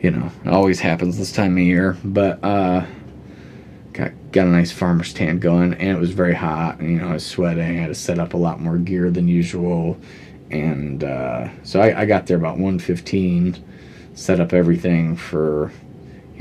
You 0.00 0.10
know, 0.10 0.30
it 0.44 0.48
always 0.48 0.80
happens 0.80 1.18
this 1.18 1.32
time 1.32 1.56
of 1.56 1.62
year. 1.62 1.96
But 2.04 2.42
uh, 2.44 2.84
got 3.92 4.12
got 4.32 4.46
a 4.46 4.50
nice 4.50 4.72
farmer's 4.72 5.12
tan 5.12 5.38
going, 5.38 5.74
and 5.74 5.88
it 5.96 6.00
was 6.00 6.10
very 6.10 6.34
hot. 6.34 6.78
And, 6.80 6.90
you 6.90 6.98
know, 6.98 7.08
I 7.08 7.14
was 7.14 7.26
sweating. 7.26 7.78
I 7.78 7.80
had 7.80 7.88
to 7.88 7.94
set 7.94 8.18
up 8.18 8.34
a 8.34 8.36
lot 8.36 8.60
more 8.60 8.78
gear 8.78 9.10
than 9.10 9.28
usual, 9.28 9.98
and 10.50 11.04
uh, 11.04 11.48
so 11.62 11.80
I, 11.80 12.02
I 12.02 12.04
got 12.06 12.26
there 12.26 12.36
about 12.36 12.58
1:15, 12.58 13.60
set 14.14 14.40
up 14.40 14.52
everything 14.52 15.16
for 15.16 15.72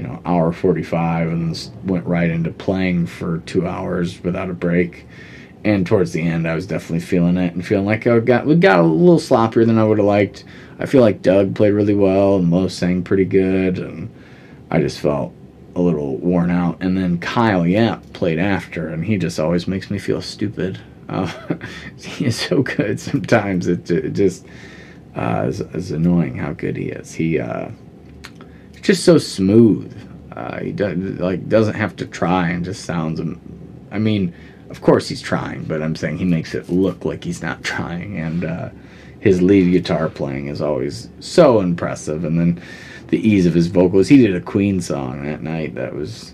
you 0.02 0.08
know 0.08 0.22
hour 0.26 0.52
45, 0.52 1.30
and 1.30 1.70
went 1.86 2.06
right 2.06 2.30
into 2.30 2.52
playing 2.52 3.06
for 3.06 3.38
two 3.46 3.68
hours 3.68 4.24
without 4.24 4.50
a 4.50 4.54
break 4.54 5.06
and 5.64 5.86
towards 5.86 6.12
the 6.12 6.22
end, 6.22 6.48
I 6.48 6.56
was 6.56 6.66
definitely 6.66 7.02
feeling 7.02 7.38
it 7.38 7.54
and 7.54 7.66
feeling 7.66 7.86
like 7.86 8.08
I 8.08 8.20
got 8.20 8.46
we 8.46 8.56
got 8.56 8.80
a 8.80 8.84
little 8.84 9.20
sloppier 9.20 9.66
than 9.66 9.78
I 9.78 9.84
would 9.84 10.00
have 10.00 10.08
liked. 10.08 10.44
I 10.80 10.88
feel 10.88 11.02
like 11.02 11.22
Doug 11.22 11.56
played 11.56 11.72
really 11.72 11.94
well 11.94 12.38
and 12.38 12.48
Mo 12.48 12.68
sang 12.68 13.04
pretty 13.04 13.26
good, 13.26 13.78
and 13.78 14.12
I 14.72 14.80
just 14.80 15.00
felt 15.00 15.34
a 15.76 15.82
little 15.82 16.18
worn 16.18 16.50
out. 16.50 16.82
And 16.82 16.98
then 16.98 17.20
Kyle 17.20 17.68
Yap 17.68 18.04
played 18.14 18.40
after, 18.40 18.88
and 18.88 19.06
he 19.06 19.18
just 19.18 19.40
always 19.40 19.68
makes 19.68 19.92
me 19.92 20.00
feel 20.00 20.22
stupid. 20.22 20.80
Uh, 21.08 21.32
he 21.98 22.26
is 22.26 22.40
so 22.40 22.64
good 22.64 23.00
sometimes. 23.00 23.68
It, 23.68 23.90
it 23.92 24.14
just 24.14 24.48
uh, 25.16 25.46
is, 25.48 25.62
is, 25.62 25.92
annoying 25.92 26.38
how 26.38 26.54
good 26.54 26.76
he 26.76 26.86
is. 26.86 27.14
He 27.14 27.38
uh, 27.38 27.70
just 28.82 29.04
so 29.04 29.18
smooth. 29.18 29.96
Uh, 30.36 30.60
he 30.60 30.72
does, 30.72 30.98
like 31.20 31.48
doesn't 31.50 31.76
have 31.76 31.96
to 31.98 32.06
try 32.06 32.50
and 32.50 32.64
just 32.66 32.86
sounds. 32.86 33.22
I 33.92 34.00
mean 34.00 34.34
of 34.72 34.80
course 34.82 35.10
he's 35.10 35.22
trying, 35.22 35.66
but 35.66 35.82
I'm 35.82 35.98
saying 35.98 36.18
he 36.18 36.26
makes 36.26 36.56
it 36.56 36.70
look 36.70 37.04
like 37.04 37.26
he's 37.26 37.42
not 37.42 37.62
trying. 37.64 38.18
And 38.18 38.46
uh, 38.46 38.70
his 39.20 39.42
lead 39.42 39.70
guitar 39.72 40.10
playing 40.10 40.48
is 40.48 40.62
always 40.62 41.10
so 41.20 41.60
impressive. 41.60 42.24
And 42.24 42.40
then 42.40 42.62
the 43.08 43.20
ease 43.20 43.46
of 43.46 43.54
his 43.54 43.68
vocals. 43.68 44.08
He 44.08 44.18
did 44.26 44.36
a 44.36 44.42
Queen 44.42 44.82
song 44.82 45.26
that 45.26 45.44
night 45.44 45.76
that 45.76 45.94
was. 45.94 46.34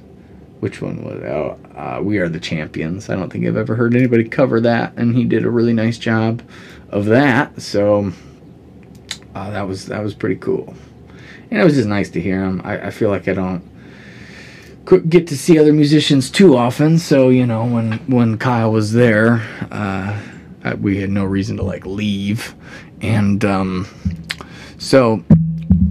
Which 0.60 0.82
one 0.82 1.04
was 1.04 1.18
it? 1.22 1.25
Oh, 1.25 1.60
uh, 1.75 2.01
We 2.01 2.18
Are 2.18 2.27
the 2.27 2.39
Champions. 2.39 3.12
I 3.12 3.16
don't 3.16 3.32
think 3.32 3.46
I've 3.46 3.58
ever 3.58 3.75
heard 3.75 3.96
anybody 3.96 4.27
cover 4.27 4.60
that, 4.62 4.92
and 4.98 5.16
he 5.16 5.24
did 5.24 5.46
a 5.46 5.51
really 5.51 5.74
nice 5.74 6.00
job 6.00 6.42
of 6.89 7.06
that. 7.06 7.62
So 7.62 8.12
uh, 9.36 9.51
that 9.51 9.68
was 9.68 9.86
that 9.86 10.01
was 10.01 10.16
pretty 10.16 10.38
cool, 10.38 10.74
and 11.50 11.62
it 11.62 11.63
was 11.63 11.75
just 11.75 11.88
nice 11.88 12.10
to 12.12 12.22
hear 12.22 12.44
him. 12.44 12.62
I, 12.63 12.88
I 12.88 12.89
feel 12.92 13.10
like 13.10 13.27
I 13.27 13.34
don't 13.34 13.63
get 15.10 15.27
to 15.27 15.38
see 15.38 15.60
other 15.60 15.74
musicians 15.74 16.32
too 16.32 16.56
often. 16.56 16.98
So 16.98 17.30
you 17.30 17.46
know, 17.46 17.66
when 17.66 17.94
when 18.08 18.38
Kyle 18.38 18.72
was 18.72 18.94
there, 18.94 19.46
uh, 19.72 20.20
we 20.80 21.00
had 21.00 21.10
no 21.10 21.25
reason 21.25 21.58
to 21.58 21.63
like 21.63 21.86
leave, 21.86 22.56
and 23.01 23.44
um, 23.44 23.88
so 24.77 25.24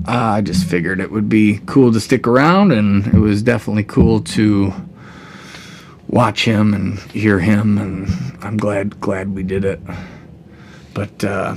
uh, 0.09 0.13
I 0.13 0.41
just 0.41 0.65
figured 0.67 1.01
it 1.01 1.11
would 1.11 1.29
be 1.29 1.61
cool 1.67 1.93
to 1.93 2.01
stick 2.01 2.27
around, 2.27 2.73
and 2.73 3.07
it 3.09 3.19
was 3.19 3.43
definitely 3.43 3.85
cool 3.85 4.21
to 4.21 4.73
watch 6.09 6.45
him 6.45 6.73
and 6.73 6.99
hear 7.11 7.39
him, 7.39 7.79
and 7.79 8.39
I'm 8.43 8.57
glad 8.57 9.01
glad 9.01 9.35
we 9.35 9.43
did 9.43 9.65
it. 9.65 9.81
But 10.95 11.25
uh, 11.25 11.57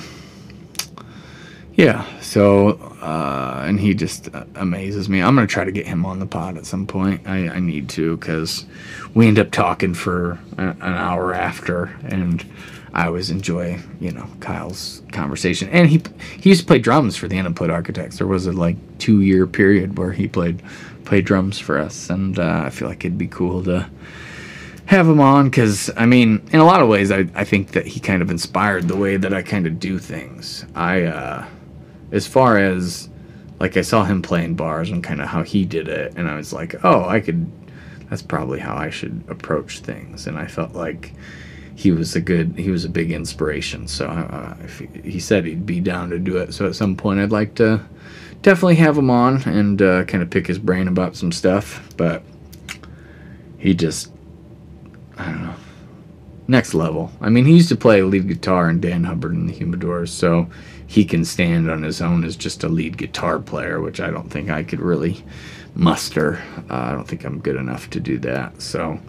yeah, 1.79 2.19
so 2.19 2.71
uh, 3.01 3.63
and 3.65 3.79
he 3.79 3.93
just 3.93 4.27
amazes 4.55 5.07
me. 5.07 5.21
I'm 5.21 5.33
gonna 5.33 5.47
try 5.47 5.63
to 5.63 5.71
get 5.71 5.87
him 5.87 6.05
on 6.05 6.19
the 6.19 6.25
pod 6.25 6.57
at 6.57 6.65
some 6.65 6.85
point. 6.85 7.21
I, 7.25 7.47
I 7.47 7.59
need 7.61 7.87
to 7.91 8.17
because 8.17 8.65
we 9.13 9.27
end 9.27 9.39
up 9.39 9.51
talking 9.51 9.93
for 9.93 10.37
a, 10.57 10.61
an 10.61 10.81
hour 10.81 11.33
after, 11.33 11.85
and 12.03 12.45
I 12.93 13.05
always 13.05 13.29
enjoy 13.29 13.79
you 14.01 14.11
know 14.11 14.27
Kyle's 14.41 15.03
conversation. 15.13 15.69
And 15.69 15.87
he 15.87 16.01
he 16.37 16.49
used 16.49 16.59
to 16.59 16.67
play 16.67 16.79
drums 16.79 17.15
for 17.15 17.29
the 17.29 17.39
Unemployed 17.39 17.69
Architects. 17.69 18.17
There 18.17 18.27
was 18.27 18.45
a 18.45 18.51
like 18.51 18.75
two 18.97 19.21
year 19.21 19.47
period 19.47 19.97
where 19.97 20.11
he 20.11 20.27
played 20.27 20.61
played 21.05 21.23
drums 21.23 21.59
for 21.59 21.77
us, 21.77 22.09
and 22.09 22.37
uh, 22.37 22.63
I 22.65 22.71
feel 22.71 22.89
like 22.89 23.05
it'd 23.05 23.17
be 23.17 23.29
cool 23.29 23.63
to 23.63 23.89
have 24.87 25.07
him 25.07 25.21
on 25.21 25.45
because 25.45 25.89
I 25.95 26.05
mean, 26.05 26.45
in 26.51 26.59
a 26.59 26.65
lot 26.65 26.81
of 26.81 26.89
ways, 26.89 27.09
I 27.09 27.25
I 27.35 27.45
think 27.45 27.71
that 27.71 27.87
he 27.87 28.01
kind 28.01 28.21
of 28.21 28.29
inspired 28.29 28.89
the 28.89 28.97
way 28.97 29.15
that 29.15 29.33
I 29.33 29.43
kind 29.43 29.65
of 29.65 29.79
do 29.79 29.97
things. 29.97 30.65
I. 30.75 31.03
Uh, 31.03 31.45
as 32.11 32.27
far 32.27 32.57
as 32.57 33.09
like 33.59 33.75
I 33.75 33.81
saw 33.81 34.05
him 34.05 34.21
playing 34.21 34.55
bars 34.55 34.89
and 34.89 35.03
kind 35.03 35.21
of 35.21 35.27
how 35.27 35.43
he 35.43 35.65
did 35.65 35.87
it, 35.87 36.13
and 36.15 36.29
I 36.29 36.35
was 36.35 36.53
like, 36.53 36.83
oh, 36.83 37.05
I 37.05 37.19
could. 37.19 37.49
That's 38.09 38.21
probably 38.23 38.59
how 38.59 38.75
I 38.75 38.89
should 38.89 39.23
approach 39.27 39.79
things, 39.79 40.25
and 40.25 40.37
I 40.37 40.47
felt 40.47 40.73
like 40.73 41.13
he 41.75 41.91
was 41.91 42.15
a 42.15 42.21
good, 42.21 42.57
he 42.57 42.71
was 42.71 42.83
a 42.83 42.89
big 42.89 43.11
inspiration. 43.11 43.87
So 43.87 44.07
uh, 44.07 44.55
he, 44.67 45.11
he, 45.11 45.19
said 45.19 45.45
he'd 45.45 45.65
be 45.65 45.79
down 45.79 46.09
to 46.09 46.17
do 46.17 46.37
it, 46.37 46.53
so 46.53 46.65
at 46.65 46.75
some 46.75 46.95
point 46.95 47.19
I'd 47.19 47.31
like 47.31 47.55
to 47.55 47.81
definitely 48.41 48.75
have 48.75 48.97
him 48.97 49.11
on 49.11 49.43
and 49.43 49.81
uh, 49.81 50.05
kind 50.05 50.23
of 50.23 50.29
pick 50.29 50.47
his 50.47 50.57
brain 50.57 50.87
about 50.87 51.15
some 51.15 51.31
stuff. 51.31 51.87
But 51.97 52.23
he 53.59 53.75
just, 53.75 54.11
I 55.17 55.25
don't 55.25 55.43
know, 55.43 55.55
next 56.47 56.73
level. 56.73 57.11
I 57.21 57.29
mean, 57.29 57.45
he 57.45 57.53
used 57.53 57.69
to 57.69 57.75
play 57.75 58.01
lead 58.01 58.27
guitar 58.27 58.69
in 58.69 58.81
Dan 58.81 59.03
Hubbard 59.03 59.33
and 59.33 59.47
the 59.47 59.53
Humidors, 59.53 60.09
so 60.09 60.49
he 60.89 61.05
can 61.05 61.23
stand 61.23 61.69
on 61.69 61.83
his 61.83 62.01
own 62.01 62.23
as 62.23 62.35
just 62.35 62.63
a 62.63 62.67
lead 62.67 62.97
guitar 62.97 63.37
player, 63.37 63.79
which 63.79 63.99
I 63.99 64.09
don't 64.09 64.27
think 64.27 64.49
I 64.49 64.63
could 64.63 64.79
really 64.79 65.23
muster. 65.75 66.41
Uh, 66.67 66.73
I 66.73 66.91
don't 66.93 67.07
think 67.07 67.23
I'm 67.23 67.39
good 67.41 67.57
enough 67.57 67.91
to 67.91 67.99
do 67.99 68.17
that. 68.17 68.59
So, 68.59 68.99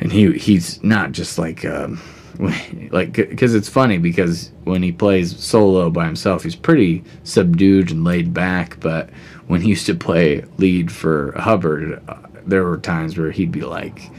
and 0.00 0.10
he 0.10 0.36
he's 0.36 0.82
not 0.82 1.12
just 1.12 1.38
like 1.38 1.64
um, 1.64 2.02
like 2.90 3.12
because 3.12 3.54
it's 3.54 3.68
funny 3.68 3.98
because 3.98 4.50
when 4.64 4.82
he 4.82 4.90
plays 4.90 5.38
solo 5.38 5.88
by 5.88 6.04
himself, 6.04 6.42
he's 6.42 6.56
pretty 6.56 7.04
subdued 7.22 7.92
and 7.92 8.02
laid 8.02 8.34
back. 8.34 8.80
But 8.80 9.08
when 9.46 9.60
he 9.60 9.68
used 9.68 9.86
to 9.86 9.94
play 9.94 10.44
lead 10.58 10.90
for 10.90 11.30
Hubbard, 11.38 12.02
uh, 12.08 12.16
there 12.44 12.64
were 12.64 12.78
times 12.78 13.16
where 13.16 13.30
he'd 13.30 13.52
be 13.52 13.60
like 13.60 14.10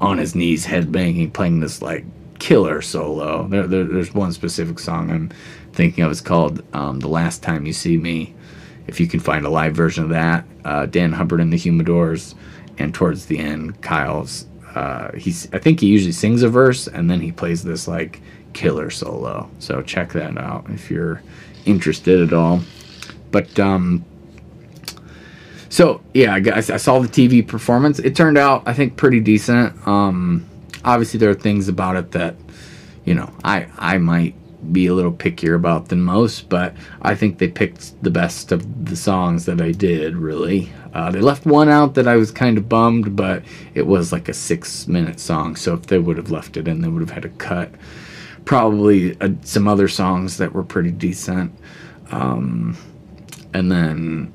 on 0.00 0.18
his 0.18 0.36
knees, 0.36 0.66
head 0.66 0.92
banging, 0.92 1.32
playing 1.32 1.58
this 1.58 1.82
like 1.82 2.04
killer 2.38 2.80
solo. 2.80 3.48
There, 3.48 3.66
there, 3.66 3.84
there's 3.84 4.14
one 4.14 4.32
specific 4.32 4.78
song 4.78 5.10
I'm 5.10 5.32
thinking 5.72 6.04
of 6.04 6.10
is 6.10 6.20
called 6.20 6.62
um, 6.74 7.00
The 7.00 7.08
Last 7.08 7.42
Time 7.42 7.66
You 7.66 7.72
See 7.72 7.96
Me. 7.96 8.34
If 8.86 9.00
you 9.00 9.06
can 9.06 9.20
find 9.20 9.44
a 9.44 9.50
live 9.50 9.74
version 9.74 10.04
of 10.04 10.10
that, 10.10 10.44
uh, 10.64 10.86
Dan 10.86 11.12
Hubbard 11.12 11.40
and 11.40 11.52
the 11.52 11.56
Humidors, 11.56 12.34
and 12.78 12.94
towards 12.94 13.26
the 13.26 13.38
end, 13.38 13.80
Kyle's. 13.82 14.46
Uh, 14.74 15.12
he's 15.12 15.52
I 15.52 15.58
think 15.58 15.80
he 15.80 15.86
usually 15.86 16.12
sings 16.12 16.42
a 16.42 16.48
verse 16.48 16.86
and 16.86 17.10
then 17.10 17.20
he 17.20 17.30
plays 17.30 17.62
this 17.62 17.86
like 17.86 18.22
killer 18.54 18.88
solo. 18.88 19.50
So 19.58 19.82
check 19.82 20.12
that 20.12 20.38
out 20.38 20.64
if 20.70 20.90
you're 20.90 21.22
interested 21.66 22.22
at 22.22 22.32
all. 22.32 22.62
But 23.30 23.58
um, 23.60 24.02
so 25.68 26.00
yeah, 26.14 26.34
I, 26.34 26.56
I 26.56 26.60
saw 26.60 27.00
the 27.00 27.08
TV 27.08 27.46
performance. 27.46 27.98
It 27.98 28.16
turned 28.16 28.38
out 28.38 28.62
I 28.64 28.72
think 28.72 28.96
pretty 28.96 29.20
decent. 29.20 29.86
Um, 29.86 30.48
obviously 30.84 31.18
there 31.18 31.30
are 31.30 31.34
things 31.34 31.68
about 31.68 31.96
it 31.96 32.12
that 32.12 32.36
you 33.04 33.14
know 33.14 33.30
I 33.44 33.66
I 33.76 33.98
might 33.98 34.34
be 34.70 34.86
a 34.86 34.94
little 34.94 35.12
pickier 35.12 35.56
about 35.56 35.88
than 35.88 36.02
most, 36.02 36.48
but 36.48 36.74
I 37.02 37.14
think 37.14 37.38
they 37.38 37.48
picked 37.48 38.00
the 38.02 38.10
best 38.10 38.52
of 38.52 38.84
the 38.84 38.96
songs 38.96 39.46
that 39.46 39.60
I 39.60 39.72
did, 39.72 40.16
really. 40.16 40.72
Uh, 40.94 41.10
they 41.10 41.20
left 41.20 41.46
one 41.46 41.68
out 41.68 41.94
that 41.94 42.06
I 42.06 42.16
was 42.16 42.30
kind 42.30 42.58
of 42.58 42.68
bummed, 42.68 43.16
but 43.16 43.42
it 43.74 43.86
was 43.86 44.12
like 44.12 44.28
a 44.28 44.34
six 44.34 44.86
minute 44.86 45.18
song, 45.18 45.56
so 45.56 45.74
if 45.74 45.86
they 45.86 45.98
would 45.98 46.16
have 46.16 46.30
left 46.30 46.56
it 46.56 46.68
in, 46.68 46.80
they 46.80 46.88
would 46.88 47.00
have 47.00 47.10
had 47.10 47.22
to 47.22 47.28
cut 47.30 47.70
probably 48.44 49.18
uh, 49.20 49.30
some 49.42 49.68
other 49.68 49.88
songs 49.88 50.36
that 50.38 50.52
were 50.52 50.64
pretty 50.64 50.90
decent. 50.90 51.52
Um, 52.10 52.76
and 53.54 53.70
then, 53.70 54.32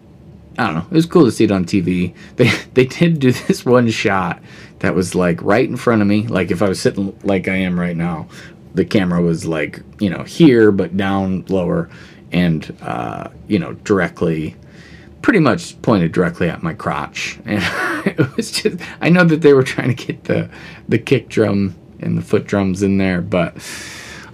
I 0.57 0.67
don't 0.67 0.75
know, 0.75 0.85
it 0.89 0.95
was 0.95 1.05
cool 1.05 1.25
to 1.25 1.31
see 1.31 1.43
it 1.45 1.51
on 1.51 1.65
TV. 1.65 2.13
They, 2.35 2.51
they 2.73 2.85
did 2.85 3.19
do 3.19 3.31
this 3.31 3.65
one 3.65 3.89
shot 3.89 4.41
that 4.79 4.93
was 4.93 5.15
like 5.15 5.41
right 5.41 5.67
in 5.67 5.77
front 5.77 6.01
of 6.01 6.07
me, 6.07 6.27
like 6.27 6.51
if 6.51 6.61
I 6.61 6.69
was 6.69 6.81
sitting 6.81 7.17
like 7.23 7.47
I 7.47 7.55
am 7.55 7.79
right 7.79 7.95
now, 7.95 8.27
the 8.73 8.85
camera 8.85 9.21
was 9.21 9.45
like 9.45 9.81
you 9.99 10.09
know 10.09 10.23
here 10.23 10.71
but 10.71 10.95
down 10.95 11.45
lower 11.49 11.89
and 12.31 12.75
uh, 12.81 13.29
you 13.47 13.59
know 13.59 13.73
directly 13.73 14.55
pretty 15.21 15.39
much 15.39 15.81
pointed 15.81 16.11
directly 16.11 16.49
at 16.49 16.63
my 16.63 16.73
crotch. 16.73 17.39
And 17.45 17.63
it 18.19 18.35
was 18.37 18.51
just 18.51 18.79
i 19.01 19.09
know 19.09 19.25
that 19.25 19.41
they 19.41 19.53
were 19.53 19.63
trying 19.63 19.93
to 19.93 20.05
get 20.05 20.23
the 20.25 20.49
the 20.87 20.97
kick 20.97 21.27
drum 21.27 21.75
and 21.99 22.17
the 22.17 22.21
foot 22.21 22.45
drums 22.45 22.81
in 22.81 22.97
there 22.97 23.21
but 23.21 23.57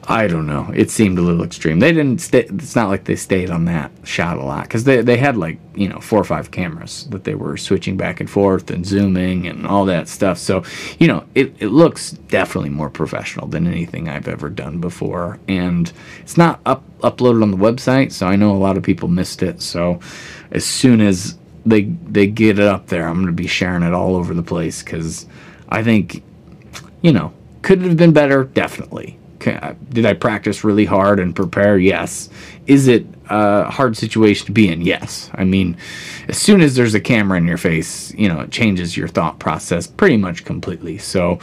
I 0.08 0.28
don't 0.28 0.48
know. 0.48 0.70
It 0.76 0.89
seemed 0.89 1.18
a 1.18 1.22
little 1.22 1.44
extreme. 1.44 1.80
They 1.80 1.94
didn't 1.94 2.20
stay. 2.20 2.44
It's 2.44 2.76
not 2.76 2.89
like 2.89 3.06
they 3.06 3.16
stayed 3.16 3.50
on 3.50 3.66
that 3.66 3.92
shot 4.04 4.38
a 4.38 4.44
lot 4.44 4.63
because 4.63 4.84
they 4.84 5.02
they 5.02 5.16
had 5.16 5.38
like 5.38 5.60
you 5.76 5.88
know 5.88 6.00
four 6.00 6.20
or 6.20 6.26
five 6.26 6.52
cameras 6.52 7.08
that 7.12 7.24
they 7.24 7.36
were 7.36 7.56
switching 7.56 7.96
back 7.96 8.20
and 8.20 8.30
forth 8.30 8.70
and 8.70 8.86
zooming 8.86 9.48
and 9.48 9.66
all 9.66 9.86
that 9.86 10.10
stuff. 10.10 10.38
So 10.38 10.63
you 11.00 11.08
know 11.08 11.26
it 11.36 11.56
it 11.60 11.70
looks 11.70 12.12
definitely 12.12 12.70
more 12.70 12.89
professional 12.89 13.48
than 13.48 13.66
anything 13.66 14.10
I've 14.10 14.28
ever 14.28 14.50
done 14.50 14.80
before, 14.80 15.39
and 15.48 15.92
it's 16.20 16.38
not 16.38 16.60
up 16.66 16.84
uploaded 17.00 17.42
on 17.42 17.52
the 17.52 17.58
website. 17.58 18.12
So 18.12 18.28
I 18.28 18.36
know 18.36 18.52
a 18.52 18.58
lot 18.60 18.76
of 18.76 18.84
people 18.84 19.08
missed 19.08 19.42
it. 19.42 19.62
So 19.62 20.02
as 20.52 20.66
soon 20.66 21.00
as 21.00 21.38
they 21.66 21.84
they 21.84 22.28
get 22.28 22.60
it 22.60 22.68
up 22.68 22.88
there, 22.88 23.08
I'm 23.08 23.16
going 23.16 23.28
to 23.28 23.32
be 23.32 23.48
sharing 23.48 23.84
it 23.84 23.94
all 23.94 24.18
over 24.18 24.34
the 24.34 24.44
place 24.44 24.84
because 24.84 25.28
I 25.70 25.82
think 25.82 26.24
you 27.02 27.13
know 27.13 27.32
could 27.62 27.82
it 27.82 27.88
have 27.88 27.98
been 27.98 28.12
better? 28.12 28.44
Definitely 28.44 29.18
did 29.44 30.06
I 30.06 30.14
practice 30.14 30.64
really 30.64 30.86
hard 30.86 31.20
and 31.20 31.36
prepare? 31.36 31.78
Yes. 31.78 32.30
Is 32.68 32.88
it 32.88 33.06
a 33.30 33.70
hard 33.70 33.98
situation 33.98 34.46
to 34.48 34.52
be 34.52 34.70
in? 34.70 34.82
Yes. 34.82 35.30
I 35.34 35.44
mean, 35.44 35.78
as 36.28 36.38
soon 36.38 36.62
as 36.62 36.76
there's 36.76 36.94
a 36.94 37.00
camera 37.00 37.38
in 37.38 37.48
your 37.48 37.58
face, 37.58 38.14
you 38.16 38.28
know, 38.28 38.42
it 38.42 38.52
changes 38.52 38.98
your 38.98 39.08
thought 39.08 39.40
process 39.40 39.88
pretty 39.88 40.18
much 40.18 40.46
completely. 40.46 40.98
So, 40.98 41.40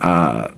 uh, 0.00 0.48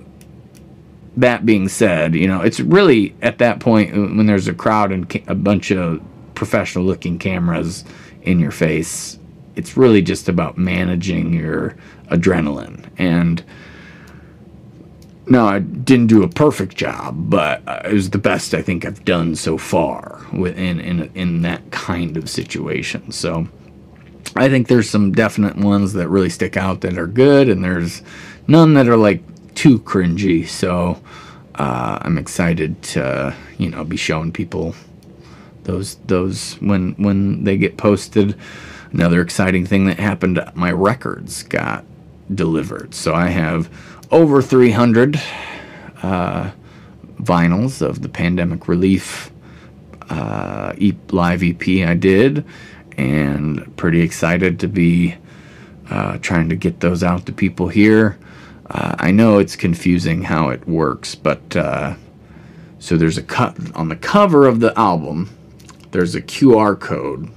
that 1.16 1.44
being 1.44 1.68
said, 1.68 2.14
you 2.14 2.28
know, 2.28 2.40
it's 2.42 2.60
really 2.60 3.14
at 3.22 3.38
that 3.38 3.58
point 3.58 3.92
when 3.92 4.26
there's 4.26 4.46
a 4.46 4.54
crowd 4.54 4.92
and 4.92 5.22
a 5.26 5.34
bunch 5.34 5.72
of 5.72 6.00
professional 6.34 6.84
looking 6.84 7.18
cameras 7.18 7.84
in 8.22 8.38
your 8.38 8.52
face, 8.52 9.18
it's 9.56 9.76
really 9.76 10.00
just 10.00 10.28
about 10.28 10.56
managing 10.56 11.34
your 11.34 11.76
adrenaline 12.10 12.84
and 12.98 13.42
no, 15.30 15.46
I 15.46 15.58
didn't 15.58 16.06
do 16.06 16.22
a 16.22 16.28
perfect 16.28 16.76
job, 16.76 17.30
but 17.30 17.62
it 17.84 17.92
was 17.92 18.10
the 18.10 18.18
best 18.18 18.54
I 18.54 18.62
think 18.62 18.84
I've 18.84 19.04
done 19.04 19.34
so 19.36 19.58
far 19.58 20.24
within 20.32 20.80
in 20.80 21.10
in 21.14 21.42
that 21.42 21.70
kind 21.70 22.16
of 22.16 22.30
situation. 22.30 23.12
So 23.12 23.46
I 24.36 24.48
think 24.48 24.68
there's 24.68 24.88
some 24.88 25.12
definite 25.12 25.56
ones 25.56 25.92
that 25.94 26.08
really 26.08 26.30
stick 26.30 26.56
out 26.56 26.80
that 26.80 26.98
are 26.98 27.06
good, 27.06 27.48
and 27.48 27.62
there's 27.62 28.02
none 28.46 28.74
that 28.74 28.88
are 28.88 28.96
like 28.96 29.22
too 29.54 29.78
cringy. 29.80 30.46
So 30.48 31.00
uh, 31.56 31.98
I'm 32.02 32.18
excited 32.18 32.80
to 32.94 33.34
you 33.58 33.70
know 33.70 33.84
be 33.84 33.96
showing 33.96 34.32
people 34.32 34.74
those 35.64 35.96
those 36.06 36.54
when 36.54 36.92
when 36.92 37.44
they 37.44 37.56
get 37.56 37.76
posted. 37.76 38.34
Another 38.92 39.20
exciting 39.20 39.66
thing 39.66 39.86
that 39.86 39.98
happened: 39.98 40.42
my 40.54 40.72
records 40.72 41.42
got 41.42 41.84
delivered. 42.34 42.94
So 42.94 43.14
I 43.14 43.28
have 43.28 43.68
over 44.10 44.40
300 44.40 45.20
uh, 46.02 46.50
vinyls 47.20 47.82
of 47.82 48.02
the 48.02 48.08
pandemic 48.08 48.68
relief 48.68 49.30
uh, 50.08 50.72
live 51.10 51.42
EP 51.42 51.68
I 51.86 51.94
did, 51.94 52.44
and 52.96 53.76
pretty 53.76 54.00
excited 54.00 54.60
to 54.60 54.68
be 54.68 55.16
uh, 55.90 56.18
trying 56.18 56.48
to 56.48 56.56
get 56.56 56.80
those 56.80 57.02
out 57.02 57.26
to 57.26 57.32
people 57.32 57.68
here. 57.68 58.18
Uh, 58.70 58.94
I 58.98 59.10
know 59.10 59.38
it's 59.38 59.56
confusing 59.56 60.22
how 60.22 60.50
it 60.50 60.66
works, 60.66 61.14
but 61.14 61.56
uh, 61.56 61.94
so 62.78 62.96
there's 62.96 63.18
a 63.18 63.22
cut 63.22 63.56
on 63.74 63.88
the 63.88 63.96
cover 63.96 64.46
of 64.46 64.60
the 64.60 64.78
album. 64.78 65.30
There's 65.90 66.14
a 66.14 66.22
QR 66.22 66.78
code 66.78 67.30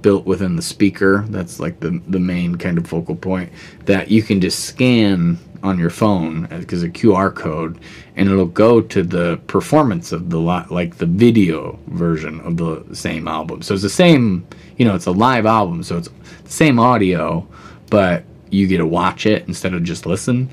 built 0.00 0.24
within 0.24 0.56
the 0.56 0.62
speaker. 0.62 1.24
That's 1.28 1.60
like 1.60 1.80
the 1.80 2.00
the 2.08 2.18
main 2.18 2.56
kind 2.56 2.78
of 2.78 2.86
focal 2.86 3.14
point 3.14 3.52
that 3.84 4.10
you 4.10 4.22
can 4.22 4.40
just 4.40 4.60
scan 4.60 5.38
on 5.62 5.78
your 5.78 5.90
phone 5.90 6.46
uh, 6.50 6.58
because 6.58 6.82
a 6.82 6.88
QR 6.88 7.34
code, 7.34 7.78
and 8.16 8.28
it'll 8.28 8.46
go 8.46 8.80
to 8.80 9.02
the 9.02 9.38
performance 9.46 10.12
of 10.12 10.30
the 10.30 10.38
like 10.38 10.96
the 10.96 11.06
video 11.06 11.78
version 11.88 12.40
of 12.40 12.56
the 12.56 12.84
same 12.94 13.28
album. 13.28 13.62
So 13.62 13.74
it's 13.74 13.82
the 13.82 13.90
same, 13.90 14.46
you 14.76 14.84
know, 14.84 14.94
it's 14.94 15.06
a 15.06 15.12
live 15.12 15.46
album, 15.46 15.82
so 15.82 15.98
it's 15.98 16.08
the 16.44 16.50
same 16.50 16.78
audio, 16.78 17.46
but 17.90 18.24
you 18.50 18.66
get 18.66 18.78
to 18.78 18.86
watch 18.86 19.26
it 19.26 19.46
instead 19.48 19.74
of 19.74 19.82
just 19.82 20.06
listen. 20.06 20.50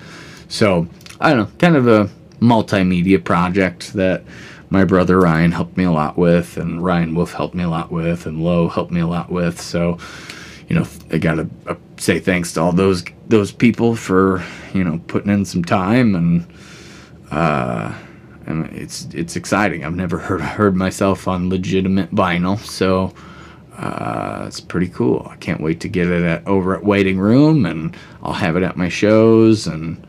So 0.47 0.87
I 1.19 1.29
don't 1.29 1.39
know, 1.39 1.57
kind 1.57 1.75
of 1.75 1.87
a 1.87 2.09
multimedia 2.39 3.23
project 3.23 3.93
that 3.93 4.23
my 4.69 4.83
brother 4.83 5.19
Ryan 5.19 5.51
helped 5.51 5.77
me 5.77 5.83
a 5.83 5.91
lot 5.91 6.17
with, 6.17 6.57
and 6.57 6.83
Ryan 6.83 7.15
Wolf 7.15 7.33
helped 7.33 7.55
me 7.55 7.63
a 7.63 7.69
lot 7.69 7.91
with, 7.91 8.25
and 8.25 8.43
Lowe 8.43 8.69
helped 8.69 8.91
me 8.91 9.01
a 9.01 9.07
lot 9.07 9.31
with. 9.31 9.59
So, 9.59 9.97
you 10.69 10.75
know, 10.75 10.87
I 11.11 11.17
gotta 11.17 11.49
uh, 11.67 11.75
say 11.97 12.19
thanks 12.19 12.53
to 12.53 12.61
all 12.61 12.71
those 12.71 13.03
those 13.27 13.51
people 13.51 13.95
for 13.95 14.43
you 14.73 14.83
know 14.83 15.01
putting 15.07 15.31
in 15.31 15.45
some 15.45 15.63
time 15.63 16.15
and 16.15 16.47
uh, 17.31 17.93
and 18.45 18.65
it's 18.75 19.07
it's 19.13 19.35
exciting. 19.35 19.83
I've 19.83 19.95
never 19.95 20.17
heard 20.17 20.41
heard 20.41 20.75
myself 20.75 21.27
on 21.27 21.49
legitimate 21.49 22.11
vinyl, 22.11 22.59
so 22.59 23.13
uh, 23.77 24.45
it's 24.47 24.59
pretty 24.59 24.89
cool. 24.89 25.27
I 25.31 25.35
can't 25.37 25.61
wait 25.61 25.79
to 25.81 25.87
get 25.87 26.07
it 26.07 26.23
at, 26.23 26.47
over 26.47 26.75
at 26.75 26.83
Waiting 26.83 27.19
Room, 27.19 27.65
and 27.65 27.95
I'll 28.21 28.33
have 28.33 28.55
it 28.55 28.63
at 28.63 28.77
my 28.77 28.89
shows, 28.89 29.67
and 29.67 30.05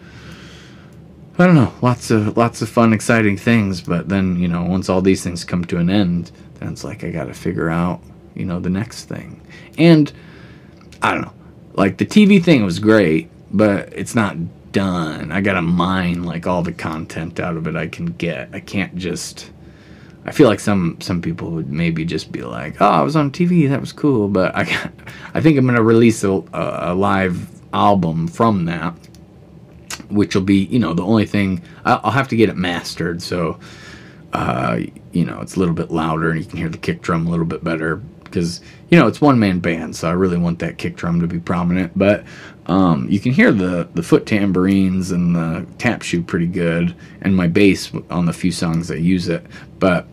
I 1.38 1.46
don't 1.46 1.54
know, 1.54 1.72
lots 1.80 2.10
of 2.10 2.36
lots 2.36 2.62
of 2.62 2.68
fun, 2.68 2.92
exciting 2.92 3.36
things. 3.36 3.80
But 3.80 4.08
then 4.08 4.38
you 4.38 4.48
know, 4.48 4.64
once 4.64 4.88
all 4.88 5.00
these 5.00 5.22
things 5.22 5.44
come 5.44 5.64
to 5.66 5.78
an 5.78 5.88
end, 5.88 6.32
then 6.54 6.72
it's 6.72 6.84
like 6.84 7.04
I 7.04 7.10
got 7.10 7.26
to 7.26 7.34
figure 7.34 7.70
out 7.70 8.02
you 8.34 8.44
know 8.44 8.60
the 8.60 8.70
next 8.70 9.04
thing, 9.04 9.40
and 9.78 10.12
I 11.02 11.12
don't 11.12 11.22
know, 11.22 11.32
like 11.74 11.98
the 11.98 12.06
TV 12.06 12.42
thing 12.42 12.64
was 12.64 12.78
great, 12.78 13.30
but 13.50 13.92
it's 13.92 14.14
not 14.14 14.36
done. 14.72 15.32
I 15.32 15.40
gotta 15.40 15.62
mine 15.62 16.24
like 16.24 16.46
all 16.46 16.62
the 16.62 16.72
content 16.72 17.40
out 17.40 17.56
of 17.56 17.66
it 17.66 17.76
I 17.76 17.86
can 17.86 18.06
get. 18.06 18.50
I 18.52 18.60
can't 18.60 18.94
just. 18.96 19.50
I 20.26 20.32
feel 20.32 20.48
like 20.48 20.60
some 20.60 21.00
some 21.00 21.22
people 21.22 21.50
would 21.52 21.70
maybe 21.70 22.04
just 22.04 22.30
be 22.30 22.42
like, 22.42 22.80
"Oh, 22.80 22.88
I 22.88 23.00
was 23.02 23.16
on 23.16 23.30
TV. 23.30 23.68
That 23.68 23.80
was 23.80 23.92
cool," 23.92 24.28
but 24.28 24.54
I 24.54 24.62
I 25.34 25.40
think 25.40 25.58
I'm 25.58 25.66
gonna 25.66 25.82
release 25.82 26.22
a, 26.24 26.42
a 26.52 26.94
live 26.94 27.48
album 27.72 28.28
from 28.28 28.66
that, 28.66 28.94
which 30.08 30.34
will 30.34 30.42
be 30.42 30.64
you 30.64 30.78
know 30.78 30.94
the 30.94 31.04
only 31.04 31.26
thing 31.26 31.62
I'll 31.84 32.10
have 32.10 32.28
to 32.28 32.36
get 32.36 32.48
it 32.48 32.56
mastered 32.56 33.22
so. 33.22 33.58
Uh, 34.32 34.78
you 35.10 35.24
know, 35.24 35.40
it's 35.40 35.56
a 35.56 35.58
little 35.58 35.74
bit 35.74 35.90
louder 35.90 36.30
and 36.30 36.38
you 36.38 36.46
can 36.46 36.56
hear 36.56 36.68
the 36.68 36.78
kick 36.78 37.02
drum 37.02 37.26
a 37.26 37.30
little 37.30 37.44
bit 37.44 37.64
better 37.64 38.00
because 38.30 38.60
you 38.88 38.98
know 38.98 39.06
it's 39.06 39.20
one 39.20 39.38
man 39.38 39.58
band, 39.58 39.96
so 39.96 40.08
I 40.08 40.12
really 40.12 40.38
want 40.38 40.58
that 40.60 40.78
kick 40.78 40.96
drum 40.96 41.20
to 41.20 41.26
be 41.26 41.40
prominent. 41.40 41.96
But 41.98 42.24
um, 42.66 43.08
you 43.08 43.20
can 43.20 43.32
hear 43.32 43.52
the 43.52 43.88
the 43.94 44.02
foot 44.02 44.26
tambourines 44.26 45.10
and 45.10 45.34
the 45.34 45.66
tap 45.78 46.02
shoe 46.02 46.22
pretty 46.22 46.46
good, 46.46 46.94
and 47.22 47.36
my 47.36 47.48
bass 47.48 47.92
on 48.10 48.26
the 48.26 48.32
few 48.32 48.52
songs 48.52 48.90
I 48.90 48.96
use 48.96 49.28
it. 49.28 49.44
But 49.78 50.06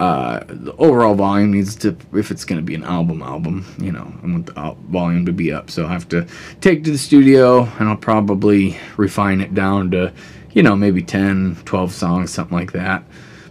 uh, 0.00 0.44
the 0.48 0.72
overall 0.76 1.14
volume 1.14 1.50
needs 1.52 1.74
to, 1.74 1.96
if 2.12 2.30
it's 2.30 2.44
going 2.44 2.60
to 2.60 2.64
be 2.64 2.76
an 2.76 2.84
album 2.84 3.20
album, 3.20 3.66
you 3.78 3.90
know, 3.90 4.12
I 4.22 4.26
want 4.26 4.46
the 4.46 4.76
volume 4.88 5.26
to 5.26 5.32
be 5.32 5.52
up. 5.52 5.70
So 5.70 5.86
I 5.86 5.92
have 5.92 6.08
to 6.10 6.26
take 6.60 6.84
to 6.84 6.92
the 6.92 6.98
studio, 6.98 7.64
and 7.78 7.88
I'll 7.88 7.96
probably 7.96 8.78
refine 8.96 9.40
it 9.40 9.54
down 9.54 9.90
to, 9.90 10.12
you 10.52 10.62
know, 10.62 10.76
maybe 10.76 11.02
10, 11.02 11.56
12 11.64 11.92
songs, 11.92 12.30
something 12.30 12.56
like 12.56 12.72
that 12.72 13.02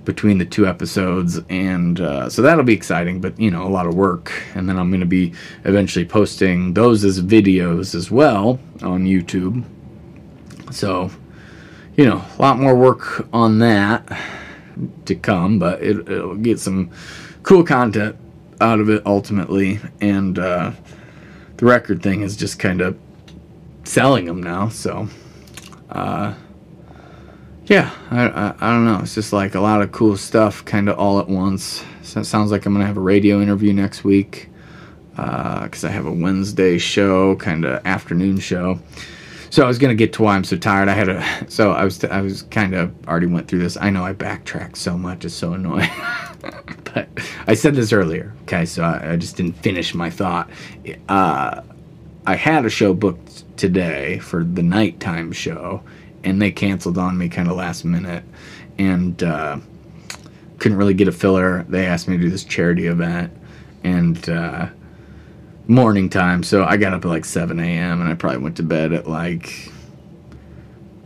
between 0.08 0.38
the 0.38 0.46
two 0.46 0.66
episodes, 0.66 1.38
and 1.50 2.00
uh, 2.00 2.30
so 2.30 2.42
that'll 2.42 2.64
be 2.64 2.74
exciting. 2.74 3.20
But 3.20 3.38
you 3.38 3.52
know, 3.52 3.68
a 3.68 3.68
lot 3.68 3.86
of 3.86 3.94
work, 3.94 4.32
and 4.56 4.68
then 4.68 4.80
I'm 4.80 4.90
going 4.90 5.02
to 5.02 5.06
be 5.06 5.34
eventually 5.66 6.06
posting 6.06 6.74
those 6.74 7.04
as 7.04 7.22
videos 7.22 7.94
as 7.94 8.10
well 8.10 8.58
on 8.82 9.04
YouTube. 9.04 9.66
So, 10.72 11.12
you 11.98 12.06
know, 12.06 12.24
a 12.40 12.42
lot 12.42 12.58
more 12.58 12.74
work 12.74 13.28
on 13.34 13.60
that 13.60 14.18
to 15.06 15.16
come, 15.16 15.60
but 15.60 15.84
it, 15.84 16.08
will 16.08 16.36
get 16.36 16.60
some 16.60 16.90
cool 17.44 17.66
content 17.66 18.16
out 18.62 18.80
of 18.80 18.90
it 18.90 19.06
ultimately, 19.06 19.82
and 20.00 20.40
uh, 20.40 20.72
the 21.58 21.66
record 21.66 22.02
thing 22.02 22.22
is 22.22 22.38
just 22.38 22.60
kind 22.60 22.80
of 22.80 22.98
selling 23.84 24.26
them 24.26 24.42
now. 24.42 24.70
So. 24.70 25.10
Uh, 25.90 26.34
yeah, 27.68 27.94
I, 28.12 28.30
I, 28.30 28.56
I, 28.62 28.72
don't 28.72 28.86
know. 28.86 29.00
It's 29.02 29.14
just 29.14 29.34
like 29.34 29.54
a 29.54 29.60
lot 29.60 29.82
of 29.82 29.92
cool 29.92 30.16
stuff 30.16 30.64
kind 30.64 30.88
of 30.88 30.98
all 30.98 31.20
at 31.20 31.28
once. 31.28 31.84
So 32.02 32.22
it 32.22 32.26
sounds 32.26 32.50
like 32.50 32.66
I'm 32.66 32.74
going 32.74 32.84
to 32.84 32.88
have 32.88 32.96
a 32.96 33.02
radio 33.02 33.42
interview 33.42 33.74
next 33.74 34.06
week 34.06 34.50
because 35.12 35.84
uh, 35.84 35.88
I 35.88 35.92
have 35.92 36.06
a 36.06 36.12
Wednesday 36.12 36.78
show, 36.78 37.36
kind 37.36 37.66
of 37.66 37.86
afternoon 37.86 38.40
show. 38.40 38.80
So 39.50 39.66
I 39.66 39.68
was 39.68 39.80
going 39.80 39.90
to 39.90 39.96
get 39.96 40.14
to 40.14 40.24
why 40.24 40.36
I'm 40.36 40.46
so 40.46 40.56
tired. 40.56 40.88
I 40.88 40.94
had 40.94 41.10
a, 41.10 41.50
so 41.50 41.72
I 41.72 41.84
was, 41.84 42.02
I 42.06 42.22
was 42.22 42.44
kind 42.44 42.74
of 42.74 42.94
already 43.08 43.28
went 43.28 43.50
through 43.50 43.60
this. 43.60 43.76
I 43.76 43.90
know 43.90 44.06
I 44.06 44.14
backtrack 44.14 44.78
so 44.78 44.98
much. 44.98 45.26
It's 45.26 45.34
so 45.34 45.54
annoying. 45.54 45.90
but 46.86 47.10
I 47.48 47.54
said 47.54 47.76
this 47.76 47.92
earlier. 47.92 48.34
Okay. 48.44 48.66
So 48.66 48.84
I, 48.84 49.14
I 49.14 49.16
just 49.18 49.36
didn't 49.36 49.58
finish 49.58 49.94
my 49.94 50.10
thought. 50.10 50.50
Uh, 51.10 51.62
I 52.26 52.36
had 52.36 52.66
a 52.66 52.70
show 52.70 52.94
booked 52.94 53.58
today 53.58 54.20
for 54.20 54.46
the 54.46 54.64
nighttime 54.64 55.34
show 55.34 55.82
and 56.28 56.42
they 56.42 56.52
canceled 56.52 56.98
on 56.98 57.18
me 57.18 57.30
kind 57.30 57.50
of 57.50 57.56
last 57.56 57.86
minute 57.86 58.24
and 58.78 59.24
uh, 59.24 59.58
couldn't 60.60 60.78
really 60.78 60.94
get 60.94 61.08
a 61.08 61.12
filler. 61.12 61.64
They 61.70 61.86
asked 61.86 62.10
me 62.10 62.18
to 62.18 62.24
do 62.24 62.30
this 62.30 62.44
charity 62.44 62.88
event 62.88 63.32
and 63.84 64.30
uh, 64.30 64.68
morning 65.68 66.10
time, 66.10 66.44
so 66.44 66.66
I 66.66 66.76
got 66.76 66.94
up 66.94 67.06
at 67.06 67.08
like 67.08 67.24
7 67.24 67.58
a.m. 67.60 68.02
and 68.02 68.10
I 68.10 68.16
probably 68.16 68.40
went 68.40 68.58
to 68.58 68.64
bed 68.64 68.92
at 68.92 69.08
like 69.08 69.72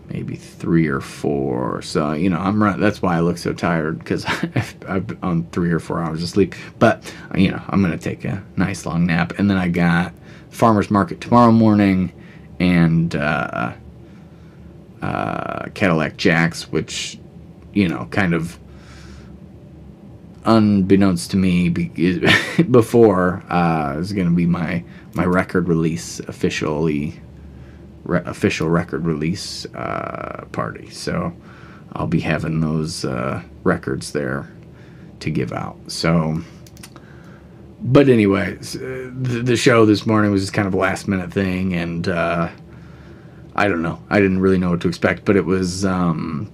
maybe 0.10 0.36
three 0.36 0.88
or 0.88 1.01
four. 1.01 1.84
So 1.84 2.13
you 2.13 2.31
know, 2.31 2.39
I'm 2.39 2.60
that's 2.79 3.03
why 3.03 3.15
I 3.15 3.19
look 3.19 3.38
so 3.38 3.53
tired 3.53 3.99
because 3.99 4.25
I've 4.88 5.23
on 5.23 5.45
three 5.51 5.71
or 5.71 5.79
four 5.79 6.01
hours 6.01 6.23
of 6.23 6.29
sleep. 6.29 6.55
But 6.79 7.13
you 7.36 7.51
know, 7.51 7.62
I'm 7.69 7.84
gonna 7.84 7.97
take 7.97 8.25
a 8.25 8.43
nice 8.55 8.88
long 8.88 9.05
nap, 9.05 9.34
and 9.38 9.49
then 9.49 9.57
I 9.57 9.67
got 9.67 10.13
farmers 10.49 10.89
market 10.89 11.21
tomorrow 11.21 11.51
morning, 11.51 12.12
and 12.60 13.15
uh, 13.15 13.73
uh, 15.02 15.66
Cadillac 15.74 16.18
Jacks, 16.18 16.72
which 16.72 17.20
you 17.74 17.88
know, 17.88 18.08
kind 18.12 18.34
of 18.34 18.60
unbeknownst 20.46 21.32
to 21.32 21.38
me 21.38 21.70
be- 21.70 22.20
before 22.72 23.44
uh, 23.50 23.96
is 24.00 24.14
going 24.14 24.28
to 24.28 24.36
be 24.36 24.46
my 24.46 24.84
my 25.14 25.26
record 25.26 25.68
release 25.68 26.20
officially 26.22 27.20
re- 28.04 28.22
official 28.26 28.70
record 28.70 29.06
release 29.06 29.66
uh, 29.76 30.46
party. 30.52 30.90
So 30.90 31.34
I'll 31.94 32.08
be 32.08 32.22
having 32.22 32.62
those 32.62 33.06
uh, 33.06 33.42
records 33.64 34.14
there 34.14 34.50
to 35.20 35.30
give 35.30 35.52
out. 35.52 35.78
So, 35.88 36.42
but 37.82 38.10
anyway, 38.10 38.56
the, 38.56 39.42
the 39.44 39.58
show 39.58 39.86
this 39.86 40.06
morning 40.06 40.32
was 40.32 40.42
just 40.42 40.54
kind 40.54 40.68
of 40.68 40.74
a 40.74 40.78
last 40.78 41.08
minute 41.08 41.32
thing, 41.32 41.74
and 41.74 42.08
uh, 42.08 42.50
I 43.56 43.68
don't 43.68 43.82
know. 43.82 44.02
I 44.10 44.20
didn't 44.20 44.40
really 44.40 44.58
know 44.58 44.72
what 44.72 44.82
to 44.82 44.88
expect, 44.88 45.26
but 45.26 45.36
it 45.36 45.46
was 45.46 45.86
um, 45.86 46.52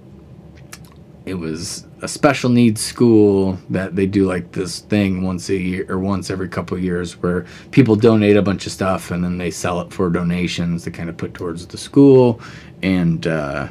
it 1.28 1.34
was 1.34 1.86
a 2.00 2.08
special 2.08 2.48
needs 2.48 2.80
school 2.80 3.58
that 3.70 3.96
they 3.96 4.06
do 4.06 4.26
like 4.26 4.52
this 4.52 4.80
thing 4.80 5.22
once 5.22 5.48
a 5.50 5.56
year 5.56 5.86
or 5.88 5.98
once 5.98 6.30
every 6.30 6.48
couple 6.48 6.76
of 6.76 6.82
years 6.82 7.20
where 7.22 7.44
people 7.70 7.96
donate 7.96 8.36
a 8.36 8.42
bunch 8.42 8.66
of 8.66 8.72
stuff 8.72 9.10
and 9.10 9.22
then 9.22 9.36
they 9.36 9.50
sell 9.50 9.80
it 9.80 9.92
for 9.92 10.08
donations 10.08 10.84
to 10.84 10.90
kind 10.90 11.08
of 11.08 11.16
put 11.16 11.34
towards 11.34 11.66
the 11.66 11.76
school 11.76 12.40
and 12.82 13.26
uh, 13.26 13.68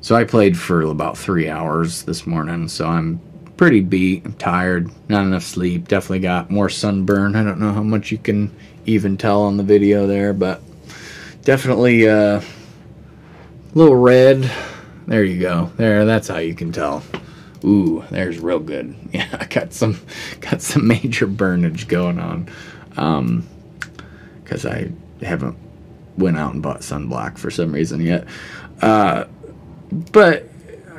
so 0.00 0.14
i 0.14 0.24
played 0.24 0.56
for 0.56 0.82
about 0.82 1.18
three 1.18 1.48
hours 1.48 2.04
this 2.04 2.26
morning 2.26 2.68
so 2.68 2.86
i'm 2.86 3.20
pretty 3.56 3.80
beat 3.80 4.24
i'm 4.24 4.32
tired 4.34 4.90
not 5.08 5.24
enough 5.24 5.42
sleep 5.42 5.88
definitely 5.88 6.20
got 6.20 6.50
more 6.50 6.68
sunburn 6.68 7.34
i 7.34 7.42
don't 7.42 7.58
know 7.58 7.72
how 7.72 7.82
much 7.82 8.12
you 8.12 8.18
can 8.18 8.50
even 8.86 9.16
tell 9.16 9.42
on 9.42 9.56
the 9.56 9.62
video 9.62 10.06
there 10.06 10.32
but 10.32 10.62
definitely 11.42 12.08
uh, 12.08 12.40
a 12.40 12.42
little 13.74 13.96
red 13.96 14.50
there 15.08 15.24
you 15.24 15.40
go. 15.40 15.72
There, 15.78 16.04
that's 16.04 16.28
how 16.28 16.36
you 16.36 16.54
can 16.54 16.70
tell. 16.70 17.02
Ooh, 17.64 18.04
there's 18.10 18.38
real 18.38 18.60
good. 18.60 18.94
Yeah, 19.10 19.26
I 19.32 19.46
got 19.46 19.72
some 19.72 19.98
got 20.42 20.60
some 20.60 20.86
major 20.86 21.26
burnage 21.26 21.88
going 21.88 22.18
on. 22.18 22.50
Um, 22.98 23.48
because 24.44 24.66
I 24.66 24.90
haven't 25.22 25.56
went 26.18 26.36
out 26.36 26.52
and 26.52 26.62
bought 26.62 26.80
sunblock 26.80 27.38
for 27.38 27.50
some 27.50 27.72
reason 27.72 28.02
yet. 28.02 28.26
Uh, 28.82 29.24
but 30.12 30.46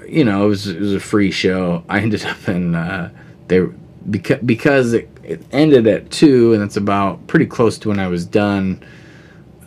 you 0.08 0.26
know, 0.26 0.46
it 0.46 0.50
was 0.50 0.68
it 0.68 0.80
was 0.80 0.96
a 0.96 1.00
free 1.00 1.30
show. 1.30 1.84
I 1.88 2.00
ended 2.00 2.26
up 2.26 2.50
in 2.50 2.74
uh, 2.74 3.12
they 3.48 3.62
because 4.10 4.40
because 4.44 4.94
it, 4.94 5.08
it 5.24 5.44
ended 5.52 5.86
at 5.86 6.10
two, 6.10 6.54
and 6.54 6.64
it's 6.64 6.78
about 6.78 7.28
pretty 7.28 7.46
close 7.46 7.78
to 7.80 7.90
when 7.90 8.00
I 8.00 8.08
was 8.08 8.26
done. 8.26 8.84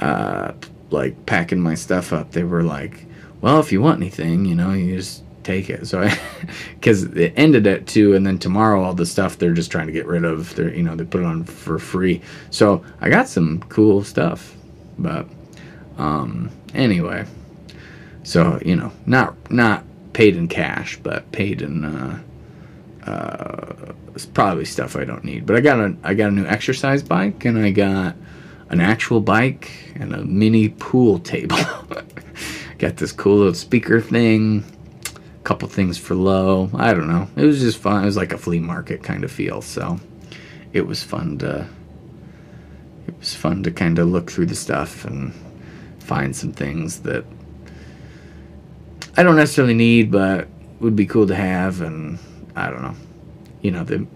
Uh, 0.02 0.54
like 0.90 1.26
packing 1.26 1.60
my 1.60 1.74
stuff 1.74 2.12
up, 2.12 2.32
they 2.32 2.44
were 2.44 2.62
like 2.62 3.06
well, 3.42 3.58
if 3.58 3.72
you 3.72 3.82
want 3.82 4.00
anything, 4.00 4.44
you 4.46 4.54
know, 4.54 4.72
you 4.72 4.96
just 4.96 5.24
take 5.42 5.68
it. 5.68 5.86
So 5.86 6.00
I, 6.00 6.18
because 6.74 7.02
it 7.02 7.34
ended 7.36 7.66
at 7.66 7.86
two, 7.86 8.14
and 8.14 8.26
then 8.26 8.38
tomorrow 8.38 8.82
all 8.82 8.94
the 8.94 9.04
stuff 9.04 9.36
they're 9.36 9.52
just 9.52 9.70
trying 9.70 9.88
to 9.88 9.92
get 9.92 10.06
rid 10.06 10.24
of, 10.24 10.54
they're 10.54 10.72
you 10.72 10.82
know 10.82 10.96
they 10.96 11.04
put 11.04 11.20
it 11.20 11.26
on 11.26 11.44
for 11.44 11.78
free. 11.78 12.22
So 12.50 12.82
I 13.00 13.10
got 13.10 13.28
some 13.28 13.60
cool 13.64 14.02
stuff, 14.04 14.56
but 14.96 15.26
um, 15.98 16.50
anyway, 16.72 17.26
so 18.22 18.58
you 18.64 18.76
know, 18.76 18.92
not 19.04 19.50
not 19.50 19.84
paid 20.14 20.36
in 20.36 20.48
cash, 20.48 20.98
but 21.02 21.30
paid 21.32 21.62
in 21.62 21.84
uh, 21.84 22.22
uh, 23.10 23.92
it's 24.14 24.24
probably 24.24 24.64
stuff 24.64 24.94
I 24.94 25.04
don't 25.04 25.24
need. 25.24 25.46
But 25.46 25.56
I 25.56 25.60
got 25.60 25.80
a 25.80 25.96
I 26.04 26.14
got 26.14 26.28
a 26.28 26.32
new 26.32 26.46
exercise 26.46 27.02
bike, 27.02 27.44
and 27.44 27.58
I 27.58 27.72
got 27.72 28.14
an 28.72 28.80
actual 28.80 29.20
bike 29.20 29.70
and 29.96 30.14
a 30.14 30.24
mini 30.24 30.70
pool 30.70 31.18
table. 31.18 31.58
Got 32.78 32.96
this 32.96 33.12
cool 33.12 33.36
little 33.36 33.54
speaker 33.54 34.00
thing. 34.00 34.64
A 35.06 35.42
couple 35.44 35.68
things 35.68 35.98
for 35.98 36.14
low. 36.14 36.70
I 36.74 36.94
don't 36.94 37.06
know. 37.06 37.28
It 37.36 37.44
was 37.44 37.60
just 37.60 37.78
fun. 37.78 38.02
It 38.02 38.06
was 38.06 38.16
like 38.16 38.32
a 38.32 38.38
flea 38.38 38.58
market 38.58 39.02
kind 39.02 39.24
of 39.24 39.30
feel. 39.30 39.60
So 39.60 40.00
it 40.72 40.86
was 40.86 41.02
fun 41.02 41.38
to. 41.38 41.68
It 43.06 43.18
was 43.18 43.34
fun 43.34 43.62
to 43.64 43.70
kind 43.70 43.98
of 43.98 44.08
look 44.08 44.30
through 44.30 44.46
the 44.46 44.54
stuff 44.54 45.04
and 45.04 45.34
find 45.98 46.34
some 46.34 46.52
things 46.52 47.00
that 47.00 47.24
I 49.16 49.22
don't 49.22 49.36
necessarily 49.36 49.74
need, 49.74 50.10
but 50.10 50.48
would 50.80 50.96
be 50.96 51.06
cool 51.06 51.26
to 51.26 51.34
have. 51.34 51.82
And 51.82 52.18
I 52.56 52.70
don't 52.70 52.82
know. 52.82 52.96
You 53.60 53.70
know, 53.72 53.84
the 53.84 54.06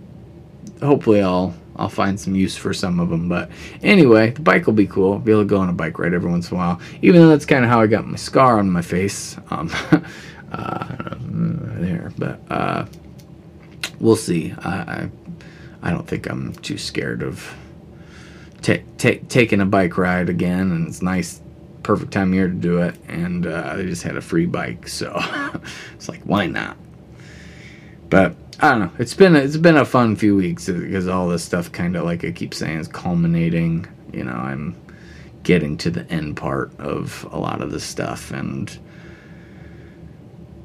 hopefully 0.80 1.20
I'll 1.20 1.54
I'll 1.76 1.88
find 1.88 2.18
some 2.18 2.34
use 2.34 2.56
for 2.56 2.72
some 2.72 3.00
of 3.00 3.10
them. 3.10 3.28
But 3.28 3.50
anyway, 3.82 4.30
the 4.30 4.40
bike 4.40 4.66
will 4.66 4.72
be 4.72 4.86
cool. 4.86 5.14
I'll 5.14 5.18
be 5.18 5.32
able 5.32 5.42
to 5.42 5.48
go 5.48 5.58
on 5.58 5.68
a 5.68 5.72
bike 5.72 5.98
ride 5.98 6.14
every 6.14 6.30
once 6.30 6.50
in 6.50 6.56
a 6.56 6.58
while. 6.58 6.80
Even 7.02 7.20
though 7.20 7.28
that's 7.28 7.46
kind 7.46 7.64
of 7.64 7.70
how 7.70 7.80
I 7.80 7.86
got 7.86 8.06
my 8.06 8.16
scar 8.16 8.58
on 8.58 8.70
my 8.70 8.82
face. 8.82 9.36
Um, 9.50 9.70
uh, 10.52 11.16
there, 11.20 12.12
but 12.18 12.40
uh, 12.50 12.86
we'll 14.00 14.16
see. 14.16 14.52
I, 14.58 15.08
I 15.82 15.90
don't 15.90 16.06
think 16.06 16.28
I'm 16.28 16.52
too 16.54 16.78
scared 16.78 17.22
of 17.22 17.54
t- 18.62 18.82
t- 18.98 19.20
taking 19.28 19.60
a 19.60 19.66
bike 19.66 19.98
ride 19.98 20.28
again, 20.28 20.72
and 20.72 20.88
it's 20.88 21.02
nice. 21.02 21.40
Perfect 21.82 22.12
time 22.12 22.30
of 22.30 22.34
year 22.34 22.48
to 22.48 22.54
do 22.54 22.78
it, 22.82 22.96
and 23.06 23.46
uh, 23.46 23.76
they 23.76 23.84
just 23.84 24.02
had 24.02 24.16
a 24.16 24.20
free 24.20 24.46
bike, 24.46 24.88
so 24.88 25.16
it's 25.94 26.08
like, 26.08 26.20
why 26.22 26.46
not? 26.46 26.76
But 28.10 28.34
I 28.60 28.70
don't 28.70 28.80
know. 28.80 28.90
It's 28.98 29.12
been 29.12 29.36
it's 29.36 29.58
been 29.58 29.76
a 29.76 29.84
fun 29.84 30.16
few 30.16 30.34
weeks 30.34 30.68
uh, 30.68 30.72
because 30.72 31.08
all 31.08 31.28
this 31.28 31.44
stuff 31.44 31.70
kind 31.72 31.94
of 31.94 32.04
like 32.04 32.24
I 32.24 32.30
keep 32.30 32.54
saying 32.54 32.78
is 32.78 32.88
culminating. 32.88 33.86
You 34.12 34.24
know, 34.24 34.32
I'm 34.32 34.74
getting 35.42 35.76
to 35.78 35.90
the 35.90 36.10
end 36.10 36.36
part 36.36 36.78
of 36.80 37.28
a 37.30 37.38
lot 37.38 37.60
of 37.60 37.70
this 37.70 37.84
stuff, 37.84 38.30
and 38.30 38.76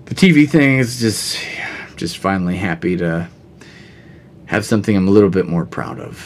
the 0.06 0.16
TV 0.16 0.50
thing 0.50 0.78
is 0.78 1.02
just 1.02 1.44
just 1.98 2.18
finally 2.18 2.56
happy 2.56 2.96
to 2.98 3.28
have 4.46 4.66
something 4.66 4.96
I'm 4.96 5.08
a 5.08 5.12
little 5.12 5.30
bit 5.30 5.48
more 5.48 5.66
proud 5.66 6.00
of 6.00 6.18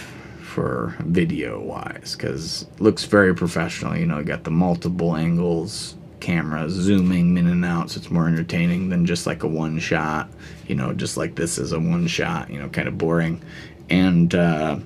for 0.42 0.96
video 1.00 1.60
wise 1.60 2.16
because 2.16 2.68
looks 2.80 3.06
very 3.06 3.34
professional. 3.34 3.98
You 3.98 4.06
know, 4.06 4.24
got 4.24 4.44
the 4.44 4.52
multiple 4.52 5.16
angles 5.16 5.96
camera 6.26 6.68
zooming 6.72 7.38
in 7.38 7.46
and 7.46 7.64
out 7.64 7.92
so 7.92 8.00
it's 8.00 8.10
more 8.10 8.28
entertaining 8.28 8.90
than 8.90 9.06
just 9.06 9.28
like 9.28 9.44
a 9.44 9.48
one 9.48 9.78
shot 9.78 10.28
you 10.68 10.74
know 10.74 10.92
just 10.92 11.18
like 11.18 11.36
this 11.36 11.60
is 11.60 11.72
a 11.72 11.80
one 11.80 12.08
shot 12.08 12.50
you 12.50 12.60
know 12.60 12.68
kind 12.70 12.88
of 12.88 12.98
boring. 12.98 13.40
And 13.92 14.34
uh, 14.34 14.80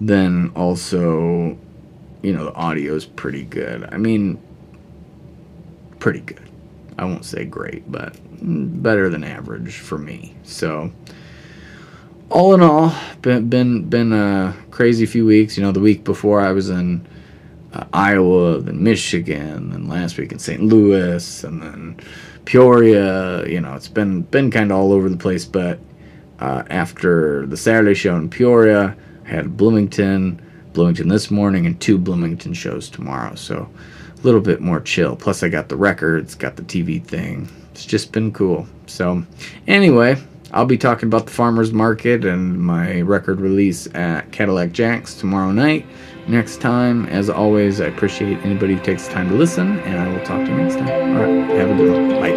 then 0.00 0.50
also 0.56 1.56
you 2.22 2.32
know 2.32 2.44
the 2.46 2.54
audio 2.54 2.94
is 2.94 3.04
pretty 3.06 3.44
good. 3.44 3.88
I 3.92 3.98
mean 3.98 4.42
pretty 6.00 6.20
good. 6.20 6.50
I 6.98 7.04
won't 7.04 7.24
say 7.24 7.44
great 7.44 7.90
but 7.90 8.16
better 8.82 9.08
than 9.08 9.22
average 9.22 9.76
for 9.76 9.96
me. 9.98 10.34
So 10.42 10.92
all 12.30 12.52
in 12.54 12.62
all 12.62 12.92
been 13.22 13.48
been 13.48 13.88
been 13.88 14.12
a 14.12 14.56
crazy 14.72 15.06
few 15.06 15.24
weeks. 15.24 15.56
You 15.56 15.62
know 15.62 15.70
the 15.70 15.80
week 15.80 16.02
before 16.02 16.40
i 16.40 16.50
was 16.50 16.68
in 16.68 17.06
uh, 17.72 17.84
Iowa, 17.92 18.60
then 18.60 18.82
Michigan, 18.82 19.72
and 19.72 19.88
last 19.88 20.16
week 20.18 20.32
in 20.32 20.38
St. 20.38 20.62
Louis, 20.62 21.44
and 21.44 21.62
then 21.62 22.00
Peoria. 22.44 23.46
You 23.46 23.60
know, 23.60 23.74
it's 23.74 23.88
been 23.88 24.22
been 24.22 24.50
kind 24.50 24.70
of 24.70 24.78
all 24.78 24.92
over 24.92 25.08
the 25.08 25.16
place. 25.16 25.44
But 25.44 25.78
uh, 26.40 26.64
after 26.70 27.46
the 27.46 27.56
Saturday 27.56 27.94
show 27.94 28.16
in 28.16 28.30
Peoria, 28.30 28.96
I 29.26 29.28
had 29.28 29.56
Bloomington, 29.56 30.40
Bloomington 30.72 31.08
this 31.08 31.30
morning, 31.30 31.66
and 31.66 31.78
two 31.80 31.98
Bloomington 31.98 32.54
shows 32.54 32.88
tomorrow. 32.88 33.34
So 33.34 33.68
a 34.16 34.20
little 34.22 34.40
bit 34.40 34.60
more 34.60 34.80
chill. 34.80 35.16
Plus, 35.16 35.42
I 35.42 35.48
got 35.48 35.68
the 35.68 35.76
records, 35.76 36.34
got 36.34 36.56
the 36.56 36.62
TV 36.62 37.04
thing. 37.04 37.48
It's 37.72 37.84
just 37.84 38.12
been 38.12 38.32
cool. 38.32 38.66
So 38.86 39.22
anyway. 39.66 40.16
I'll 40.50 40.64
be 40.64 40.78
talking 40.78 41.08
about 41.08 41.26
the 41.26 41.32
farmers 41.32 41.74
market 41.74 42.24
and 42.24 42.58
my 42.58 43.02
record 43.02 43.38
release 43.38 43.86
at 43.94 44.32
Cadillac 44.32 44.72
Jacks 44.72 45.14
tomorrow 45.14 45.52
night 45.52 45.84
next 46.28 46.60
time. 46.60 47.06
As 47.06 47.30
always, 47.30 47.80
I 47.80 47.86
appreciate 47.86 48.38
anybody 48.44 48.74
who 48.74 48.82
takes 48.82 49.06
the 49.06 49.14
time 49.14 49.30
to 49.30 49.34
listen, 49.34 49.78
and 49.80 49.98
I 49.98 50.06
will 50.08 50.22
talk 50.24 50.44
to 50.44 50.50
you 50.50 50.56
next 50.56 50.76
time. 50.76 51.16
All 51.16 51.24
right, 51.24 51.50
have 51.56 51.70
a 51.70 51.74
good 51.74 51.92
one. 51.92 52.10
Bye. 52.20 52.36